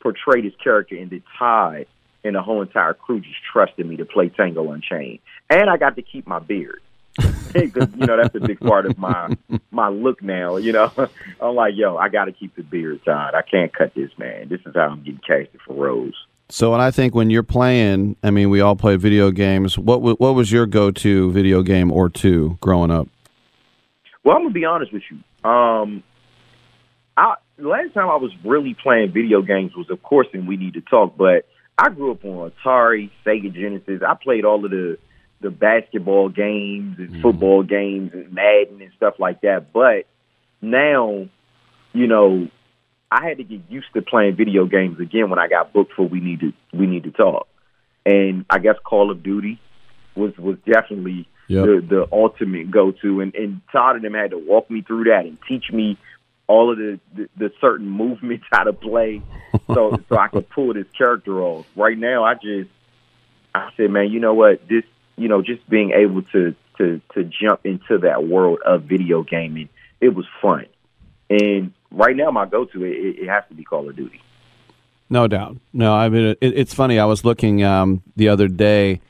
portray 0.00 0.42
this 0.42 0.54
character 0.62 0.96
and 0.96 1.10
that 1.10 1.22
Todd 1.38 1.86
and 2.24 2.34
the 2.34 2.42
whole 2.42 2.62
entire 2.62 2.94
crew 2.94 3.20
just 3.20 3.36
trusted 3.52 3.86
me 3.86 3.96
to 3.96 4.04
play 4.04 4.28
Tango 4.28 4.70
Unchained, 4.72 5.20
and 5.48 5.70
I 5.70 5.76
got 5.76 5.96
to 5.96 6.02
keep 6.02 6.26
my 6.26 6.38
beard 6.38 6.80
because 7.52 7.88
you 7.96 8.06
know 8.06 8.16
that's 8.16 8.34
a 8.34 8.40
big 8.40 8.60
part 8.60 8.86
of 8.86 8.98
my 8.98 9.36
my 9.70 9.88
look 9.88 10.22
now. 10.22 10.56
You 10.56 10.72
know, 10.72 10.92
I'm 11.40 11.54
like, 11.54 11.74
yo, 11.76 11.96
I 11.96 12.08
got 12.08 12.26
to 12.26 12.32
keep 12.32 12.54
the 12.56 12.62
beard 12.62 13.00
tied. 13.04 13.34
I 13.34 13.42
can't 13.42 13.74
cut 13.74 13.94
this, 13.94 14.10
man. 14.18 14.48
This 14.48 14.60
is 14.66 14.74
how 14.74 14.88
I'm 14.88 15.02
getting 15.02 15.20
casted 15.26 15.60
for 15.66 15.74
roles. 15.74 16.14
So, 16.48 16.74
and 16.74 16.82
I 16.82 16.90
think 16.90 17.14
when 17.14 17.30
you're 17.30 17.44
playing, 17.44 18.16
I 18.24 18.30
mean, 18.30 18.50
we 18.50 18.60
all 18.60 18.74
play 18.74 18.96
video 18.96 19.30
games. 19.30 19.78
What 19.78 20.02
what 20.02 20.34
was 20.34 20.50
your 20.50 20.66
go-to 20.66 21.30
video 21.32 21.62
game 21.62 21.92
or 21.92 22.08
two 22.08 22.58
growing 22.60 22.90
up? 22.90 23.08
Well, 24.24 24.36
I'm 24.36 24.42
gonna 24.42 24.52
be 24.52 24.64
honest 24.64 24.92
with 24.92 25.02
you. 25.10 25.48
Um, 25.48 26.02
I 27.16 27.36
last 27.58 27.94
time 27.94 28.08
I 28.08 28.16
was 28.16 28.32
really 28.44 28.74
playing 28.74 29.12
video 29.12 29.42
games 29.42 29.74
was, 29.76 29.90
of 29.90 30.02
course, 30.02 30.26
in 30.32 30.46
We 30.46 30.56
Need 30.56 30.74
to 30.74 30.80
Talk. 30.80 31.16
But 31.16 31.46
I 31.80 31.88
grew 31.88 32.12
up 32.12 32.24
on 32.26 32.50
Atari, 32.50 33.10
Sega 33.24 33.52
Genesis. 33.54 34.02
I 34.06 34.14
played 34.14 34.44
all 34.44 34.62
of 34.64 34.70
the 34.70 34.98
the 35.40 35.50
basketball 35.50 36.28
games 36.28 36.98
and 36.98 37.08
mm-hmm. 37.08 37.22
football 37.22 37.62
games 37.62 38.10
and 38.12 38.30
Madden 38.30 38.82
and 38.82 38.92
stuff 38.98 39.14
like 39.18 39.40
that. 39.40 39.72
But 39.72 40.04
now, 40.60 41.30
you 41.94 42.06
know, 42.06 42.48
I 43.10 43.26
had 43.26 43.38
to 43.38 43.44
get 43.44 43.62
used 43.70 43.86
to 43.94 44.02
playing 44.02 44.36
video 44.36 44.66
games 44.66 45.00
again 45.00 45.30
when 45.30 45.38
I 45.38 45.48
got 45.48 45.72
booked 45.72 45.94
for 45.94 46.06
We 46.06 46.20
Need 46.20 46.40
to 46.40 46.52
We 46.74 46.86
Need 46.86 47.04
to 47.04 47.10
Talk. 47.10 47.48
And 48.04 48.44
I 48.50 48.58
guess 48.58 48.76
Call 48.84 49.10
of 49.10 49.22
Duty 49.22 49.58
was 50.14 50.36
was 50.36 50.58
definitely 50.66 51.26
yep. 51.48 51.64
the 51.64 51.86
the 51.88 52.08
ultimate 52.12 52.70
go 52.70 52.92
to. 53.00 53.20
And 53.22 53.34
and 53.34 53.62
Todd 53.72 53.96
and 53.96 54.04
them 54.04 54.12
had 54.12 54.32
to 54.32 54.38
walk 54.38 54.70
me 54.70 54.82
through 54.82 55.04
that 55.04 55.24
and 55.24 55.38
teach 55.48 55.72
me 55.72 55.96
all 56.50 56.72
of 56.72 56.78
the, 56.78 56.98
the, 57.14 57.28
the 57.36 57.52
certain 57.60 57.88
movements 58.02 58.44
how 58.50 58.64
to 58.64 58.72
play 58.72 59.22
so 59.68 59.96
so 60.08 60.18
I 60.18 60.28
could 60.28 60.50
pull 60.50 60.74
this 60.74 60.86
character 60.98 61.40
off. 61.40 61.66
Right 61.76 61.96
now 61.96 62.24
I 62.24 62.34
just 62.34 62.70
I 63.54 63.70
said, 63.76 63.90
man, 63.90 64.10
you 64.10 64.20
know 64.20 64.34
what? 64.34 64.68
This 64.68 64.84
you 65.16 65.28
know, 65.28 65.42
just 65.42 65.68
being 65.68 65.92
able 65.92 66.22
to 66.22 66.54
to 66.78 67.00
to 67.14 67.24
jump 67.24 67.64
into 67.64 67.98
that 67.98 68.26
world 68.26 68.58
of 68.66 68.82
video 68.82 69.22
gaming, 69.22 69.68
it 70.00 70.14
was 70.14 70.26
fun. 70.42 70.66
And 71.28 71.72
right 71.92 72.16
now 72.16 72.30
my 72.32 72.46
go 72.46 72.64
to 72.64 72.84
it, 72.84 72.96
it 72.96 73.28
has 73.28 73.44
to 73.48 73.54
be 73.54 73.62
Call 73.62 73.88
of 73.88 73.94
Duty. 73.94 74.20
No 75.08 75.28
doubt. 75.28 75.56
No, 75.72 75.94
I 75.94 76.08
mean 76.08 76.26
it, 76.30 76.38
it's 76.40 76.74
funny. 76.74 76.98
I 76.98 77.04
was 77.04 77.24
looking 77.24 77.62
um, 77.62 78.02
the 78.16 78.28
other 78.28 78.48
day 78.48 79.00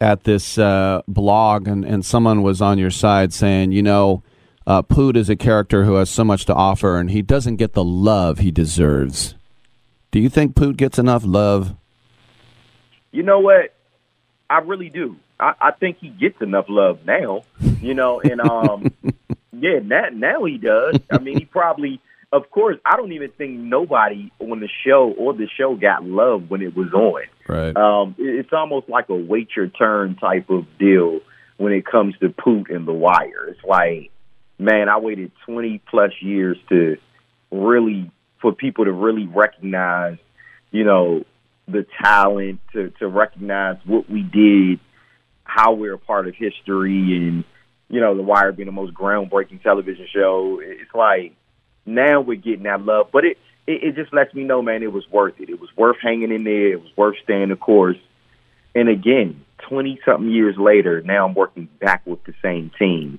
at 0.00 0.24
this 0.24 0.58
uh, 0.58 1.02
blog, 1.06 1.68
and, 1.68 1.84
and 1.84 2.04
someone 2.04 2.42
was 2.42 2.62
on 2.62 2.78
your 2.78 2.90
side 2.90 3.32
saying, 3.34 3.70
you 3.70 3.82
know, 3.82 4.22
uh, 4.66 4.82
Poot 4.82 5.16
is 5.16 5.28
a 5.28 5.36
character 5.36 5.84
who 5.84 5.94
has 5.94 6.10
so 6.10 6.24
much 6.24 6.44
to 6.46 6.54
offer, 6.54 6.98
and 6.98 7.10
he 7.10 7.22
doesn't 7.22 7.56
get 7.56 7.72
the 7.72 7.84
love 7.84 8.38
he 8.38 8.50
deserves. 8.50 9.34
Do 10.10 10.20
you 10.20 10.28
think 10.28 10.54
Poot 10.56 10.76
gets 10.76 10.98
enough 10.98 11.24
love? 11.24 11.74
You 13.12 13.22
know 13.22 13.40
what? 13.40 13.74
I 14.48 14.58
really 14.58 14.88
do. 14.88 15.16
I, 15.38 15.54
I 15.60 15.70
think 15.72 15.98
he 16.00 16.08
gets 16.08 16.40
enough 16.40 16.66
love 16.68 17.00
now. 17.06 17.44
You 17.80 17.94
know, 17.94 18.20
and 18.20 18.40
um, 18.40 18.92
yeah, 19.52 19.78
now 19.82 20.06
now 20.12 20.44
he 20.44 20.58
does. 20.58 20.98
I 21.10 21.18
mean, 21.18 21.38
he 21.38 21.44
probably 21.44 22.00
of 22.32 22.48
course, 22.50 22.76
I 22.84 22.96
don't 22.96 23.12
even 23.12 23.30
think 23.30 23.58
nobody 23.58 24.30
on 24.38 24.60
the 24.60 24.68
show 24.86 25.12
or 25.18 25.34
the 25.34 25.48
show 25.58 25.74
got 25.74 26.04
love 26.04 26.48
when 26.48 26.62
it 26.62 26.76
was 26.76 26.92
on. 26.92 27.22
Right. 27.48 27.76
Um, 27.76 28.14
it's 28.18 28.52
almost 28.52 28.88
like 28.88 29.08
a 29.08 29.16
wait 29.16 29.48
your 29.56 29.66
turn 29.66 30.14
type 30.16 30.48
of 30.48 30.66
deal 30.78 31.20
when 31.56 31.72
it 31.72 31.84
comes 31.84 32.14
to 32.20 32.28
Poot 32.28 32.70
and 32.70 32.86
The 32.86 32.92
Wire. 32.92 33.48
It's 33.48 33.64
like, 33.64 34.10
man, 34.60 34.88
I 34.88 34.98
waited 34.98 35.32
20 35.46 35.80
plus 35.90 36.12
years 36.20 36.58
to 36.68 36.98
really, 37.50 38.10
for 38.40 38.52
people 38.52 38.84
to 38.84 38.92
really 38.92 39.26
recognize, 39.26 40.18
you 40.70 40.84
know, 40.84 41.24
the 41.66 41.86
talent, 42.02 42.60
to, 42.74 42.90
to 42.98 43.08
recognize 43.08 43.78
what 43.86 44.08
we 44.10 44.22
did, 44.22 44.80
how 45.44 45.72
we're 45.72 45.94
a 45.94 45.98
part 45.98 46.28
of 46.28 46.34
history, 46.34 47.16
and, 47.16 47.44
you 47.88 48.00
know, 48.00 48.14
The 48.14 48.22
Wire 48.22 48.52
being 48.52 48.66
the 48.66 48.72
most 48.72 48.94
groundbreaking 48.94 49.62
television 49.62 50.06
show. 50.12 50.60
It's 50.62 50.94
like, 50.94 51.34
now 51.86 52.20
we're 52.20 52.36
getting 52.36 52.64
that 52.64 52.82
love. 52.82 53.08
But 53.12 53.24
it, 53.24 53.38
it, 53.66 53.82
it 53.82 53.94
just 53.96 54.12
lets 54.12 54.34
me 54.34 54.44
know, 54.44 54.62
man, 54.62 54.82
it 54.82 54.92
was 54.92 55.08
worth 55.10 55.40
it. 55.40 55.48
It 55.48 55.60
was 55.60 55.70
worth 55.76 55.96
hanging 56.02 56.32
in 56.32 56.44
there. 56.44 56.72
It 56.72 56.82
was 56.82 56.96
worth 56.96 57.16
staying 57.24 57.48
the 57.48 57.56
course. 57.56 57.98
And 58.74 58.88
again, 58.88 59.44
20 59.68 60.00
something 60.04 60.30
years 60.30 60.56
later, 60.58 61.00
now 61.00 61.26
I'm 61.26 61.34
working 61.34 61.68
back 61.80 62.06
with 62.06 62.22
the 62.24 62.34
same 62.42 62.70
team 62.78 63.18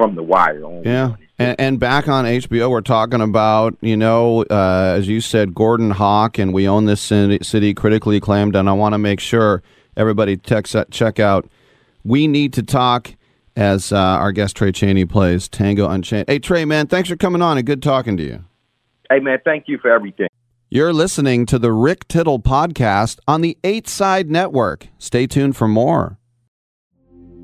from 0.00 0.14
The 0.14 0.22
Wire. 0.22 0.80
Yeah. 0.82 1.16
And, 1.38 1.60
and, 1.60 1.80
back 1.80 2.08
on 2.08 2.24
HBO, 2.24 2.70
we're 2.70 2.80
talking 2.80 3.20
about, 3.20 3.76
you 3.82 3.98
know, 3.98 4.44
uh, 4.50 4.94
as 4.96 5.08
you 5.08 5.20
said, 5.20 5.54
Gordon 5.54 5.90
Hawk, 5.90 6.38
and 6.38 6.54
we 6.54 6.66
own 6.66 6.86
this 6.86 7.02
city, 7.02 7.74
critically 7.74 8.16
acclaimed. 8.16 8.56
And 8.56 8.66
I 8.66 8.72
want 8.72 8.94
to 8.94 8.98
make 8.98 9.20
sure 9.20 9.62
everybody 9.98 10.38
text, 10.38 10.74
check 10.90 11.20
out 11.20 11.50
We 12.02 12.26
Need 12.26 12.54
to 12.54 12.62
Talk 12.62 13.14
as 13.56 13.92
uh, 13.92 13.98
our 13.98 14.32
guest 14.32 14.56
Tray 14.56 14.72
Chaney 14.72 15.04
plays 15.04 15.48
Tango 15.48 15.86
Unchained. 15.86 16.24
Hey, 16.28 16.38
Tray, 16.38 16.64
man, 16.64 16.86
thanks 16.86 17.10
for 17.10 17.16
coming 17.16 17.42
on 17.42 17.58
and 17.58 17.66
good 17.66 17.82
talking 17.82 18.16
to 18.16 18.22
you. 18.22 18.44
Hey, 19.10 19.18
man, 19.20 19.38
thank 19.44 19.64
you 19.66 19.76
for 19.76 19.90
everything. 19.90 20.28
You're 20.70 20.94
listening 20.94 21.44
to 21.46 21.58
the 21.58 21.72
Rick 21.72 22.08
Tittle 22.08 22.40
podcast 22.40 23.18
on 23.28 23.42
the 23.42 23.58
Eight 23.64 23.86
Side 23.86 24.30
Network. 24.30 24.88
Stay 24.98 25.26
tuned 25.26 25.56
for 25.56 25.68
more. 25.68 26.19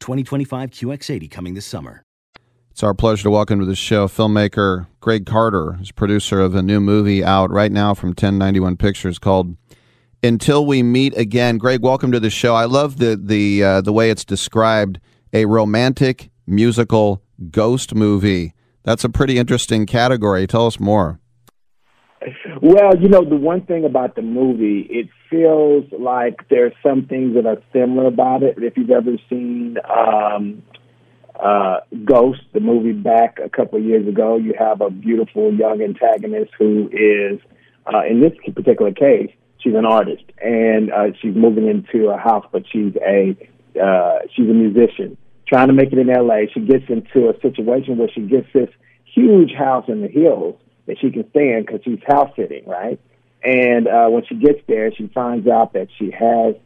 2025 0.00 0.70
QX80 0.70 1.30
coming 1.30 1.54
this 1.54 1.66
summer. 1.66 2.04
It's 2.70 2.84
our 2.84 2.94
pleasure 2.94 3.24
to 3.24 3.30
welcome 3.30 3.58
to 3.58 3.66
the 3.66 3.74
show 3.74 4.06
filmmaker 4.06 4.86
Greg 5.00 5.26
Carter, 5.26 5.72
who's 5.72 5.90
producer 5.90 6.40
of 6.40 6.54
a 6.54 6.62
new 6.62 6.80
movie 6.80 7.24
out 7.24 7.50
right 7.50 7.72
now 7.72 7.92
from 7.92 8.10
1091 8.10 8.76
Pictures 8.76 9.18
called 9.18 9.56
Until 10.22 10.64
We 10.64 10.84
Meet 10.84 11.16
Again. 11.16 11.58
Greg, 11.58 11.82
welcome 11.82 12.12
to 12.12 12.20
the 12.20 12.30
show. 12.30 12.54
I 12.54 12.66
love 12.66 12.98
the 12.98 13.20
the 13.20 13.64
uh, 13.64 13.80
the 13.80 13.92
way 13.92 14.10
it's 14.10 14.24
described 14.24 15.00
a 15.32 15.46
romantic 15.46 16.30
musical 16.46 17.20
ghost 17.50 17.96
movie. 17.96 18.54
That's 18.84 19.02
a 19.02 19.08
pretty 19.08 19.38
interesting 19.38 19.84
category. 19.84 20.46
Tell 20.46 20.66
us 20.66 20.78
more. 20.78 21.18
Well, 22.60 22.96
you 23.00 23.08
know, 23.08 23.24
the 23.24 23.36
one 23.36 23.62
thing 23.62 23.84
about 23.84 24.16
the 24.16 24.22
movie, 24.22 24.86
it 24.90 25.08
feels 25.30 25.84
like 25.92 26.48
there's 26.48 26.72
some 26.82 27.06
things 27.06 27.34
that 27.34 27.46
are 27.46 27.62
similar 27.72 28.06
about 28.06 28.42
it. 28.42 28.56
If 28.58 28.76
you've 28.76 28.90
ever 28.90 29.16
seen 29.28 29.76
um, 29.88 30.62
uh, 31.38 31.80
Ghost, 32.04 32.40
the 32.52 32.60
movie 32.60 32.92
back 32.92 33.38
a 33.42 33.48
couple 33.48 33.78
of 33.78 33.84
years 33.84 34.08
ago, 34.08 34.36
you 34.36 34.54
have 34.58 34.80
a 34.80 34.90
beautiful 34.90 35.52
young 35.54 35.80
antagonist 35.80 36.52
who 36.58 36.88
is, 36.92 37.40
uh, 37.92 38.02
in 38.04 38.20
this 38.20 38.32
particular 38.54 38.92
case, 38.92 39.30
she's 39.58 39.74
an 39.74 39.86
artist 39.86 40.24
and 40.42 40.92
uh, 40.92 41.06
she's 41.20 41.34
moving 41.34 41.68
into 41.68 42.08
a 42.08 42.18
house, 42.18 42.46
but 42.50 42.64
she's 42.70 42.94
a 42.96 43.36
uh, 43.80 44.20
she's 44.34 44.48
a 44.48 44.52
musician 44.52 45.16
trying 45.46 45.68
to 45.68 45.72
make 45.72 45.92
it 45.92 45.98
in 45.98 46.08
LA. 46.08 46.40
She 46.52 46.60
gets 46.60 46.84
into 46.88 47.28
a 47.28 47.40
situation 47.40 47.96
where 47.96 48.08
she 48.12 48.22
gets 48.22 48.46
this 48.52 48.68
huge 49.04 49.52
house 49.52 49.84
in 49.88 50.02
the 50.02 50.08
hills 50.08 50.60
that 50.88 50.98
she 50.98 51.10
can 51.10 51.28
stay 51.30 51.52
in 51.52 51.64
because 51.64 51.80
she's 51.84 52.00
house 52.06 52.32
sitting, 52.34 52.66
right? 52.66 52.98
And 53.44 53.86
uh, 53.86 54.08
when 54.08 54.24
she 54.26 54.34
gets 54.34 54.60
there, 54.66 54.92
she 54.92 55.06
finds 55.08 55.46
out 55.46 55.74
that 55.74 55.88
she 55.96 56.10
has 56.10 56.56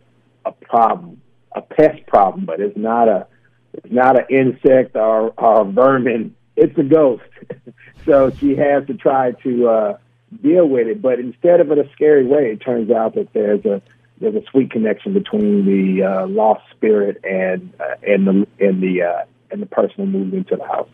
a 0.46 0.52
problem, 0.52 1.20
a 1.54 1.60
pest 1.60 2.06
problem, 2.06 2.46
but 2.46 2.60
it's 2.60 2.76
not 2.78 3.08
a 3.08 3.26
it's 3.74 3.92
not 3.92 4.18
an 4.18 4.26
insect 4.30 4.96
or, 4.96 5.32
or 5.36 5.62
a 5.62 5.64
vermin. 5.64 6.34
It's 6.56 6.76
a 6.78 6.82
ghost. 6.82 7.22
so 8.06 8.30
she 8.30 8.54
has 8.56 8.86
to 8.86 8.94
try 8.94 9.32
to 9.42 9.68
uh, 9.68 9.98
deal 10.42 10.68
with 10.68 10.86
it. 10.86 11.02
But 11.02 11.18
instead 11.18 11.60
of 11.60 11.70
in 11.70 11.78
a 11.78 11.90
scary 11.92 12.26
way, 12.26 12.52
it 12.52 12.60
turns 12.60 12.90
out 12.90 13.14
that 13.16 13.32
there's 13.32 13.64
a 13.64 13.82
there's 14.20 14.36
a 14.36 14.42
sweet 14.50 14.70
connection 14.70 15.14
between 15.14 15.66
the 15.66 16.04
uh, 16.04 16.26
lost 16.28 16.62
spirit 16.70 17.20
and 17.24 17.72
uh, 17.80 17.96
and 18.06 18.26
the 18.26 18.46
and 18.60 18.82
the 18.82 19.02
uh, 19.02 19.24
and 19.50 19.60
the 19.60 19.66
person 19.66 19.94
who 19.96 20.06
moved 20.06 20.34
into 20.34 20.56
the 20.56 20.64
house. 20.64 20.88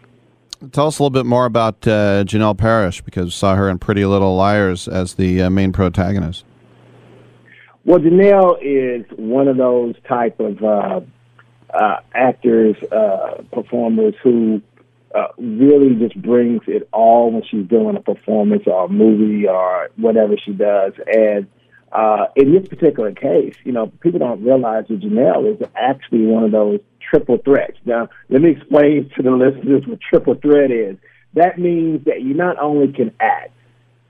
Tell 0.72 0.88
us 0.88 0.98
a 0.98 1.02
little 1.02 1.10
bit 1.10 1.24
more 1.24 1.46
about 1.46 1.86
uh, 1.86 2.24
Janel 2.24 2.58
Parrish 2.58 3.00
because 3.00 3.26
we 3.26 3.30
saw 3.30 3.54
her 3.54 3.68
in 3.68 3.78
Pretty 3.78 4.04
Little 4.04 4.34
Liars 4.34 4.88
as 4.88 5.14
the 5.14 5.42
uh, 5.42 5.50
main 5.50 5.72
protagonist. 5.72 6.44
Well, 7.84 8.00
Janel 8.00 8.58
is 8.60 9.06
one 9.16 9.46
of 9.46 9.56
those 9.56 9.94
type 10.08 10.40
of 10.40 10.62
uh, 10.62 11.00
uh, 11.72 12.00
actors, 12.12 12.76
uh, 12.90 13.42
performers 13.52 14.14
who 14.20 14.60
uh, 15.14 15.28
really 15.38 15.94
just 15.94 16.20
brings 16.20 16.62
it 16.66 16.88
all 16.92 17.30
when 17.30 17.44
she's 17.48 17.66
doing 17.68 17.96
a 17.96 18.00
performance 18.00 18.64
or 18.66 18.86
a 18.86 18.88
movie 18.88 19.46
or 19.46 19.90
whatever 19.94 20.36
she 20.44 20.52
does. 20.52 20.92
And 21.06 21.46
in 22.34 22.52
this 22.52 22.68
particular 22.68 23.12
case, 23.12 23.54
you 23.64 23.70
know, 23.70 23.86
people 24.00 24.18
don't 24.18 24.42
realize 24.42 24.86
that 24.88 25.00
Janel 25.00 25.54
is 25.54 25.66
actually 25.76 26.26
one 26.26 26.42
of 26.42 26.50
those 26.50 26.80
triple 27.08 27.38
threats. 27.38 27.78
Now, 27.84 28.08
let 28.28 28.42
me 28.42 28.50
explain 28.50 29.10
to 29.16 29.22
the 29.22 29.30
listeners 29.30 29.86
what 29.86 30.00
triple 30.00 30.34
threat 30.34 30.70
is. 30.70 30.96
That 31.34 31.58
means 31.58 32.04
that 32.06 32.22
you 32.22 32.34
not 32.34 32.58
only 32.58 32.92
can 32.92 33.12
act, 33.20 33.52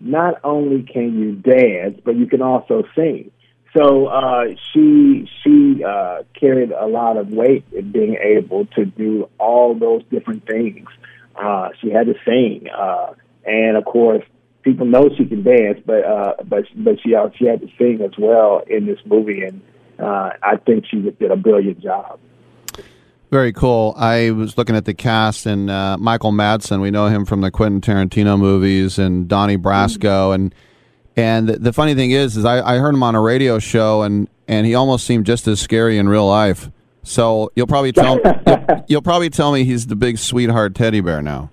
not 0.01 0.41
only 0.45 0.83
can 0.83 1.19
you 1.19 1.33
dance, 1.33 2.01
but 2.05 2.17
you 2.17 2.27
can 2.27 2.43
also 2.43 2.85
sing. 2.95 3.31
So 3.77 4.07
uh, 4.07 4.45
she 4.73 5.29
she 5.43 5.85
uh, 5.85 6.23
carried 6.39 6.73
a 6.73 6.87
lot 6.87 7.17
of 7.17 7.29
weight 7.29 7.65
in 7.73 7.93
being 7.93 8.17
able 8.17 8.67
to 8.77 8.85
do 8.87 9.29
all 9.39 9.75
those 9.75 10.03
different 10.11 10.47
things. 10.47 10.89
Uh, 11.37 11.71
she 11.81 11.91
had 11.91 12.07
to 12.07 12.15
sing, 12.25 12.69
uh, 12.71 13.13
and 13.45 13.77
of 13.77 13.85
course, 13.85 14.25
people 14.63 14.87
know 14.87 15.11
she 15.17 15.27
can 15.27 15.43
dance, 15.43 15.81
but 15.85 16.05
uh, 16.05 16.35
but 16.45 16.65
but 16.77 16.97
she 17.03 17.15
uh, 17.15 17.29
she 17.37 17.47
had 17.47 17.61
to 17.61 17.69
sing 17.77 18.01
as 18.03 18.13
well 18.19 18.63
in 18.67 18.87
this 18.87 18.99
movie, 19.05 19.43
and 19.43 19.61
uh, 19.99 20.31
I 20.43 20.57
think 20.57 20.87
she 20.91 21.01
did 21.01 21.31
a 21.31 21.37
brilliant 21.37 21.81
job. 21.81 22.19
Very 23.31 23.53
cool. 23.53 23.95
I 23.97 24.31
was 24.31 24.57
looking 24.57 24.75
at 24.75 24.87
the 24.87 24.95
cast 24.95 25.45
and 25.45 25.69
uh, 25.69 25.99
Michael 25.99 26.33
Madsen. 26.33 26.81
We 26.81 26.91
know 26.91 27.09
him 27.09 27.27
from 27.27 27.43
the 27.43 27.51
Quentin 27.51 27.81
Tarantino 27.81 28.39
movies 28.39 28.99
and 28.99 29.29
Donnie 29.29 29.59
Brasco. 29.59 30.33
Mm-hmm. 30.33 30.35
And 30.35 30.55
and 31.17 31.49
the 31.49 31.73
funny 31.73 31.95
thing 31.95 32.13
is, 32.13 32.37
is 32.37 32.45
I, 32.45 32.77
I 32.77 32.79
heard 32.79 32.95
him 32.95 33.03
on 33.03 33.15
a 33.15 33.21
radio 33.21 33.59
show 33.59 34.03
and 34.03 34.29
and 34.47 34.67
he 34.67 34.75
almost 34.75 35.07
seemed 35.07 35.27
just 35.27 35.47
as 35.47 35.61
scary 35.61 35.99
in 35.99 36.09
real 36.09 36.27
life. 36.27 36.71
So 37.03 37.53
you'll 37.55 37.67
probably 37.67 37.93
tell 37.93 38.19
you'll, 38.47 38.85
you'll 38.89 39.03
probably 39.03 39.29
tell 39.29 39.53
me 39.53 39.65
he's 39.65 39.87
the 39.89 39.97
big 39.97 40.17
sweetheart 40.17 40.75
teddy 40.75 41.01
bear 41.01 41.21
now. 41.21 41.51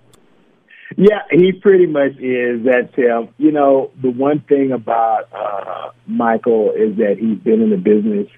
Yeah, 0.98 1.24
he 1.30 1.52
pretty 1.52 1.88
much 1.88 2.16
is. 2.20 2.64
That's 2.64 2.94
him. 2.96 3.30
You 3.38 3.52
know, 3.52 3.92
the 4.02 4.12
one 4.12 4.40
thing 4.42 4.72
about 4.72 5.28
uh, 5.34 5.92
Michael 6.08 6.72
is 6.72 6.96
that 6.98 7.18
he's 7.20 7.40
been 7.40 7.62
in 7.62 7.70
the 7.70 7.78
business 7.78 8.30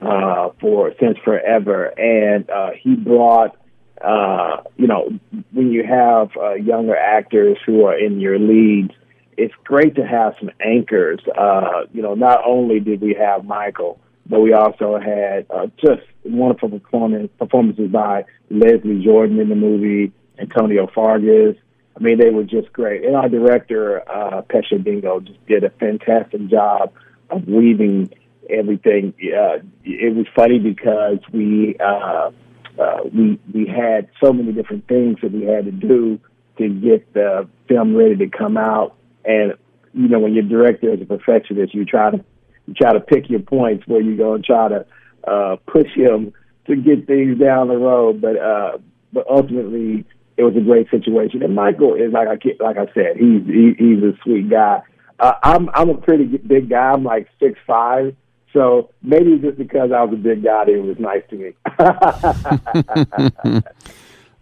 uh, 0.00 0.50
for 0.60 0.92
since 1.00 1.18
forever, 1.24 1.86
and 1.86 2.48
uh, 2.50 2.70
he 2.78 2.94
brought. 2.94 3.56
Uh, 4.02 4.62
you 4.78 4.86
know, 4.86 5.10
when 5.52 5.70
you 5.70 5.84
have 5.84 6.30
uh, 6.34 6.54
younger 6.54 6.96
actors 6.96 7.58
who 7.66 7.84
are 7.84 7.98
in 7.98 8.18
your 8.18 8.38
leads, 8.38 8.92
it's 9.36 9.52
great 9.64 9.94
to 9.96 10.06
have 10.06 10.34
some 10.40 10.50
anchors. 10.58 11.20
Uh, 11.36 11.82
you 11.92 12.00
know, 12.00 12.14
not 12.14 12.40
only 12.46 12.80
did 12.80 13.02
we 13.02 13.12
have 13.12 13.44
Michael, 13.44 14.00
but 14.26 14.40
we 14.40 14.52
also 14.52 14.98
had 14.98 15.46
uh, 15.50 15.66
just 15.76 16.02
wonderful 16.24 16.68
performance, 16.70 17.30
performances 17.38 17.90
by 17.90 18.24
Leslie 18.48 19.02
Jordan 19.04 19.40
in 19.40 19.48
the 19.48 19.54
movie, 19.54 20.12
Antonio 20.38 20.86
Fargas. 20.94 21.56
I 21.96 22.02
mean, 22.02 22.18
they 22.18 22.30
were 22.30 22.44
just 22.44 22.72
great. 22.72 23.04
And 23.04 23.16
our 23.16 23.28
director, 23.28 24.08
uh, 24.08 24.42
Pesha 24.42 24.82
Dingo, 24.82 25.20
just 25.20 25.44
did 25.46 25.64
a 25.64 25.70
fantastic 25.70 26.46
job 26.46 26.92
of 27.28 27.46
weaving 27.46 28.12
everything. 28.52 29.14
Uh, 29.20 29.58
it 29.84 30.14
was 30.14 30.26
funny 30.34 30.58
because 30.58 31.18
we 31.32 31.76
uh, 31.78 32.30
uh, 32.78 33.00
we 33.12 33.38
we 33.52 33.66
had 33.66 34.08
so 34.22 34.32
many 34.32 34.52
different 34.52 34.86
things 34.88 35.18
that 35.22 35.32
we 35.32 35.42
had 35.42 35.64
to 35.64 35.72
do 35.72 36.20
to 36.58 36.68
get 36.68 37.12
the 37.14 37.48
film 37.68 37.94
ready 37.96 38.16
to 38.16 38.28
come 38.28 38.56
out. 38.56 38.96
And 39.24 39.54
you 39.92 40.08
know, 40.08 40.20
when 40.20 40.34
your 40.34 40.44
director 40.44 40.92
is 40.92 41.00
a 41.00 41.04
perfectionist, 41.04 41.74
you 41.74 41.84
try 41.84 42.10
to 42.10 42.24
you 42.66 42.74
try 42.74 42.92
to 42.92 43.00
pick 43.00 43.28
your 43.28 43.40
points 43.40 43.86
where 43.86 44.00
you 44.00 44.16
go 44.16 44.34
and 44.34 44.44
try 44.44 44.68
to 44.68 44.86
uh, 45.26 45.56
push 45.66 45.88
him 45.94 46.32
to 46.66 46.76
get 46.76 47.06
things 47.06 47.38
down 47.38 47.68
the 47.68 47.76
road. 47.76 48.20
But 48.20 48.36
uh, 48.36 48.78
but 49.12 49.26
ultimately, 49.28 50.04
it 50.36 50.44
was 50.44 50.56
a 50.56 50.60
great 50.60 50.90
situation. 50.90 51.42
And 51.42 51.54
Michael 51.54 51.94
is 51.94 52.12
like 52.12 52.28
I 52.28 52.38
like 52.62 52.76
I 52.78 52.86
said, 52.94 53.16
he's 53.16 53.44
he, 53.46 53.74
he's 53.78 54.02
a 54.02 54.12
sweet 54.22 54.48
guy. 54.48 54.82
Uh, 55.18 55.34
I'm 55.42 55.68
I'm 55.74 55.90
a 55.90 55.98
pretty 55.98 56.24
big 56.24 56.70
guy. 56.70 56.92
I'm 56.92 57.04
like 57.04 57.28
six 57.38 57.58
five, 57.66 58.14
so 58.52 58.90
maybe 59.02 59.38
just 59.38 59.58
because 59.58 59.92
I 59.92 60.02
was 60.02 60.14
a 60.14 60.16
big 60.16 60.42
guy, 60.42 60.64
it 60.66 60.82
was 60.82 60.98
nice 60.98 61.22
to 61.30 61.36
me. 61.36 61.52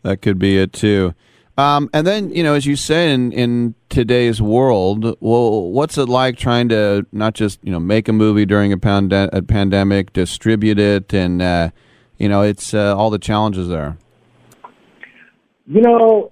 that 0.03 0.23
could 0.23 0.39
be 0.39 0.59
it 0.59 0.73
too. 0.73 1.15
Um, 1.59 1.91
and 1.93 2.07
then, 2.07 2.31
you 2.31 2.45
know, 2.45 2.55
as 2.55 2.67
you 2.67 2.77
say, 2.77 3.13
in, 3.13 3.33
in 3.33 3.75
today's 3.89 4.41
world, 4.41 5.17
well, 5.19 5.73
what's 5.73 5.99
it 5.99 6.09
like 6.09 6.37
trying 6.37 6.69
to 6.69 7.05
not 7.11 7.35
just, 7.35 7.59
you 7.65 7.73
know, 7.73 7.81
make 7.81 8.07
a 8.09 8.13
movie 8.13 8.47
during 8.47 8.73
a, 8.73 8.79
a 9.33 9.43
pandemic, 9.43 10.13
distribute 10.13 10.79
it, 10.79 11.13
and, 11.13 11.43
uh, 11.43 11.71
you 12.17 12.29
know, 12.29 12.43
it's 12.43 12.75
uh, 12.75 12.97
all 12.97 13.11
the 13.11 13.19
challenges 13.19 13.67
there? 13.69 13.99
You 15.67 15.81
know, 15.81 16.31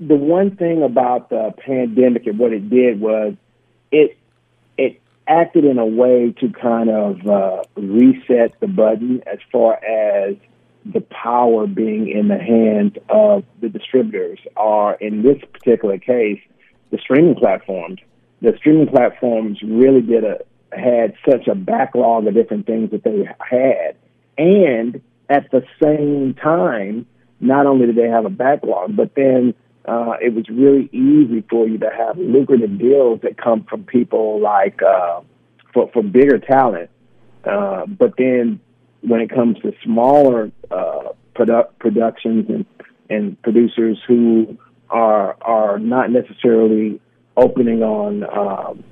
the 0.00 0.16
one 0.16 0.56
thing 0.56 0.82
about 0.82 1.30
the 1.30 1.54
pandemic 1.64 2.26
and 2.26 2.36
what 2.36 2.52
it 2.52 2.68
did 2.68 3.00
was 3.00 3.34
it 3.92 4.18
acted 5.30 5.64
in 5.64 5.78
a 5.78 5.86
way 5.86 6.34
to 6.40 6.50
kind 6.50 6.90
of 6.90 7.26
uh, 7.26 7.64
reset 7.76 8.58
the 8.60 8.66
button 8.66 9.22
as 9.26 9.38
far 9.52 9.74
as 9.74 10.36
the 10.84 11.00
power 11.00 11.66
being 11.66 12.08
in 12.08 12.28
the 12.28 12.38
hands 12.38 12.94
of 13.08 13.44
the 13.60 13.68
distributors, 13.68 14.40
or 14.56 14.94
in 14.94 15.22
this 15.22 15.38
particular 15.52 15.98
case, 15.98 16.40
the 16.90 16.98
streaming 16.98 17.36
platforms. 17.36 18.00
The 18.42 18.54
streaming 18.56 18.88
platforms 18.88 19.60
really 19.62 20.00
did 20.00 20.24
a 20.24 20.38
had 20.72 21.14
such 21.28 21.48
a 21.48 21.54
backlog 21.54 22.26
of 22.26 22.34
different 22.34 22.66
things 22.66 22.90
that 22.92 23.04
they 23.04 23.28
had, 23.40 23.96
and 24.38 25.00
at 25.28 25.50
the 25.50 25.62
same 25.82 26.34
time, 26.34 27.06
not 27.40 27.66
only 27.66 27.86
did 27.86 27.96
they 27.96 28.08
have 28.08 28.24
a 28.24 28.30
backlog, 28.30 28.96
but 28.96 29.14
then 29.14 29.54
uh, 29.86 30.14
it 30.20 30.34
was 30.34 30.48
really 30.48 30.88
easy 30.92 31.42
for 31.48 31.66
you 31.66 31.78
to 31.78 31.90
have 31.90 32.18
lucrative 32.18 32.78
deals 32.78 33.20
that 33.22 33.36
come 33.36 33.64
from 33.64 33.84
people 33.84 34.40
like 34.40 34.80
uh, 34.82 35.20
for 35.72 35.90
for 35.92 36.02
bigger 36.02 36.38
talent. 36.38 36.90
Uh, 37.44 37.86
but 37.86 38.12
then 38.18 38.60
when 39.02 39.20
it 39.20 39.30
comes 39.30 39.58
to 39.60 39.72
smaller 39.82 40.52
uh, 40.70 41.12
produ- 41.34 41.68
productions 41.78 42.46
and 42.48 42.66
and 43.08 43.40
producers 43.42 43.98
who 44.06 44.58
are 44.90 45.36
are 45.40 45.78
not 45.78 46.10
necessarily 46.10 47.00
opening 47.36 47.82
on 47.82 48.24
um, 48.24 48.84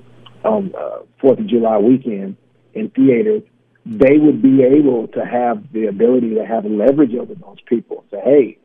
on 0.43 0.73
uh, 0.75 1.03
Fourth 1.21 1.39
of 1.39 1.47
July 1.47 1.77
weekend 1.77 2.35
in 2.73 2.89
theaters, 2.91 3.43
they 3.85 4.17
would 4.17 4.41
be 4.41 4.63
able 4.63 5.07
to 5.09 5.25
have 5.25 5.71
the 5.71 5.85
ability 5.85 6.35
to 6.35 6.45
have 6.45 6.65
leverage 6.65 7.13
over 7.13 7.35
those 7.35 7.57
people. 7.67 8.05
Say, 8.11 8.21
hey, 8.23 8.57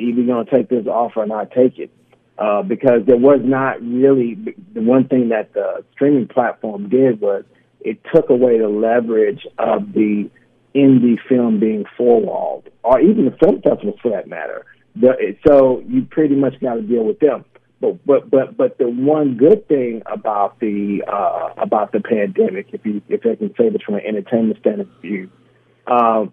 either 0.00 0.22
going 0.22 0.46
to 0.46 0.50
take 0.50 0.68
this 0.68 0.86
offer 0.86 1.20
or 1.20 1.26
not 1.26 1.50
take 1.50 1.78
it. 1.78 1.90
Uh, 2.38 2.62
because 2.62 3.02
there 3.06 3.18
was 3.18 3.40
not 3.44 3.82
really 3.82 4.34
the 4.72 4.80
one 4.80 5.06
thing 5.06 5.28
that 5.28 5.52
the 5.52 5.84
streaming 5.92 6.26
platform 6.26 6.88
did 6.88 7.20
was 7.20 7.44
it 7.82 8.00
took 8.14 8.30
away 8.30 8.58
the 8.58 8.68
leverage 8.68 9.46
of 9.58 9.92
the 9.92 10.30
indie 10.74 11.18
film 11.28 11.60
being 11.60 11.84
four-walled, 11.98 12.68
or 12.82 12.98
even 12.98 13.26
the 13.26 13.36
film 13.42 13.60
festivals 13.60 13.98
for 14.00 14.10
that 14.10 14.26
matter. 14.26 14.64
The, 14.96 15.36
so 15.46 15.82
you 15.86 16.06
pretty 16.10 16.34
much 16.34 16.58
got 16.60 16.74
to 16.74 16.82
deal 16.82 17.04
with 17.04 17.18
them. 17.20 17.44
But 17.80 18.04
but 18.06 18.30
but 18.30 18.56
but 18.56 18.78
the 18.78 18.88
one 18.88 19.36
good 19.36 19.66
thing 19.68 20.02
about 20.06 20.60
the 20.60 21.02
uh, 21.06 21.54
about 21.56 21.92
the 21.92 22.00
pandemic, 22.00 22.68
if 22.72 22.84
you 22.84 23.00
if 23.08 23.20
I 23.24 23.36
can 23.36 23.54
say 23.56 23.70
this 23.70 23.82
from 23.82 23.94
an 23.94 24.02
entertainment 24.06 24.60
standpoint, 24.60 24.88
of 24.96 25.02
view, 25.02 25.30
uh, 25.86 26.26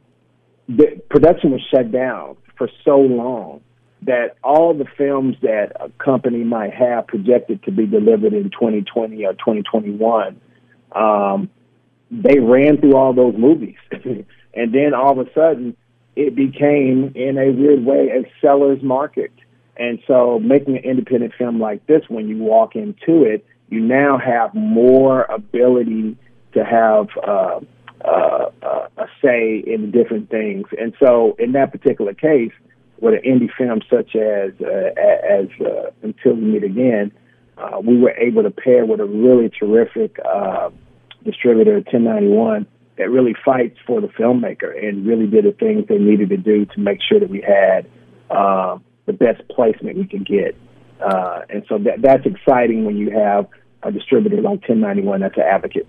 the 0.67 1.01
production 1.09 1.51
was 1.51 1.61
shut 1.73 1.91
down 1.91 2.35
for 2.57 2.69
so 2.83 2.97
long 2.97 3.61
that 4.03 4.37
all 4.43 4.73
the 4.73 4.85
films 4.97 5.35
that 5.41 5.71
a 5.79 5.89
company 6.03 6.43
might 6.43 6.73
have 6.73 7.07
projected 7.07 7.63
to 7.63 7.71
be 7.71 7.85
delivered 7.85 8.33
in 8.33 8.49
2020 8.51 9.25
or 9.25 9.33
2021, 9.33 10.39
um, 10.93 11.49
they 12.11 12.39
ran 12.39 12.77
through 12.77 12.95
all 12.95 13.13
those 13.13 13.35
movies. 13.35 13.77
and 13.91 14.73
then 14.73 14.93
all 14.93 15.19
of 15.19 15.27
a 15.27 15.33
sudden, 15.33 15.75
it 16.15 16.35
became, 16.35 17.11
in 17.15 17.37
a 17.37 17.51
weird 17.51 17.83
way, 17.85 18.09
a 18.09 18.23
seller's 18.41 18.81
market. 18.81 19.31
And 19.77 19.99
so, 20.07 20.39
making 20.39 20.77
an 20.77 20.83
independent 20.83 21.33
film 21.37 21.59
like 21.59 21.85
this, 21.85 22.01
when 22.07 22.27
you 22.27 22.37
walk 22.37 22.75
into 22.75 23.23
it, 23.23 23.45
you 23.69 23.79
now 23.79 24.17
have 24.17 24.53
more 24.55 25.23
ability 25.23 26.17
to 26.53 26.65
have 26.65 27.09
uh, 27.23 27.59
uh, 28.07 28.49
uh, 28.61 28.87
a 28.97 29.05
say 29.21 29.63
in 29.65 29.91
different 29.91 30.29
things. 30.29 30.65
And 30.79 30.93
so, 30.99 31.35
in 31.39 31.51
that 31.53 31.71
particular 31.71 32.13
case, 32.13 32.53
with 32.99 33.13
an 33.13 33.21
indie 33.21 33.49
film 33.55 33.81
such 33.89 34.15
as 34.15 34.53
uh, 34.61 34.91
as 35.29 35.47
uh, 35.61 35.91
Until 36.01 36.33
We 36.33 36.41
Meet 36.41 36.63
Again, 36.63 37.11
uh, 37.57 37.79
we 37.83 37.97
were 37.97 38.11
able 38.11 38.43
to 38.43 38.51
pair 38.51 38.85
with 38.85 38.99
a 38.99 39.05
really 39.05 39.49
terrific 39.49 40.17
uh, 40.25 40.69
distributor, 41.23 41.75
1091, 41.75 42.65
that 42.97 43.09
really 43.09 43.35
fights 43.45 43.77
for 43.85 44.01
the 44.01 44.07
filmmaker 44.07 44.75
and 44.77 45.05
really 45.05 45.27
did 45.27 45.45
the 45.45 45.51
things 45.51 45.85
they 45.87 45.97
needed 45.97 46.29
to 46.29 46.37
do 46.37 46.65
to 46.65 46.79
make 46.79 46.99
sure 47.01 47.19
that 47.19 47.29
we 47.29 47.41
had 47.41 47.87
uh, 48.29 48.77
the 49.05 49.13
best 49.13 49.41
placement 49.49 49.97
we 49.97 50.05
could 50.05 50.25
get. 50.25 50.55
Uh, 50.99 51.41
and 51.49 51.63
so 51.69 51.77
that 51.77 52.01
that's 52.01 52.25
exciting 52.25 52.85
when 52.85 52.97
you 52.97 53.11
have 53.11 53.47
a 53.83 53.91
distributor 53.91 54.37
like 54.37 54.67
1091 54.67 55.21
that's 55.21 55.37
an 55.37 55.43
advocate. 55.43 55.87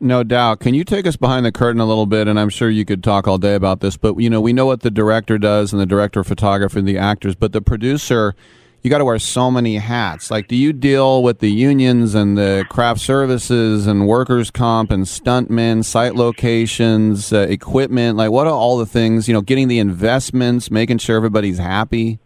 No 0.00 0.22
doubt. 0.22 0.60
Can 0.60 0.74
you 0.74 0.84
take 0.84 1.06
us 1.06 1.16
behind 1.16 1.44
the 1.44 1.50
curtain 1.50 1.80
a 1.80 1.86
little 1.86 2.06
bit? 2.06 2.28
And 2.28 2.38
I'm 2.38 2.50
sure 2.50 2.70
you 2.70 2.84
could 2.84 3.02
talk 3.02 3.26
all 3.26 3.38
day 3.38 3.54
about 3.54 3.80
this, 3.80 3.96
but 3.96 4.16
you 4.18 4.30
know, 4.30 4.40
we 4.40 4.52
know 4.52 4.66
what 4.66 4.82
the 4.82 4.90
director 4.90 5.38
does 5.38 5.72
and 5.72 5.80
the 5.80 5.86
director 5.86 6.20
of 6.20 6.26
photography 6.26 6.78
and 6.78 6.86
the 6.86 6.98
actors, 6.98 7.34
but 7.34 7.52
the 7.52 7.60
producer, 7.60 8.36
you 8.82 8.90
got 8.90 8.98
to 8.98 9.04
wear 9.04 9.18
so 9.18 9.50
many 9.50 9.76
hats. 9.76 10.30
Like, 10.30 10.46
do 10.46 10.54
you 10.54 10.72
deal 10.72 11.24
with 11.24 11.40
the 11.40 11.50
unions 11.50 12.14
and 12.14 12.38
the 12.38 12.64
craft 12.70 13.00
services 13.00 13.88
and 13.88 14.06
workers' 14.06 14.52
comp 14.52 14.92
and 14.92 15.04
stuntmen, 15.04 15.84
site 15.84 16.14
locations, 16.14 17.32
uh, 17.32 17.40
equipment? 17.50 18.16
Like, 18.16 18.30
what 18.30 18.46
are 18.46 18.52
all 18.52 18.78
the 18.78 18.86
things, 18.86 19.26
you 19.26 19.34
know, 19.34 19.40
getting 19.40 19.66
the 19.66 19.80
investments, 19.80 20.70
making 20.70 20.98
sure 20.98 21.16
everybody's 21.16 21.58
happy? 21.58 22.20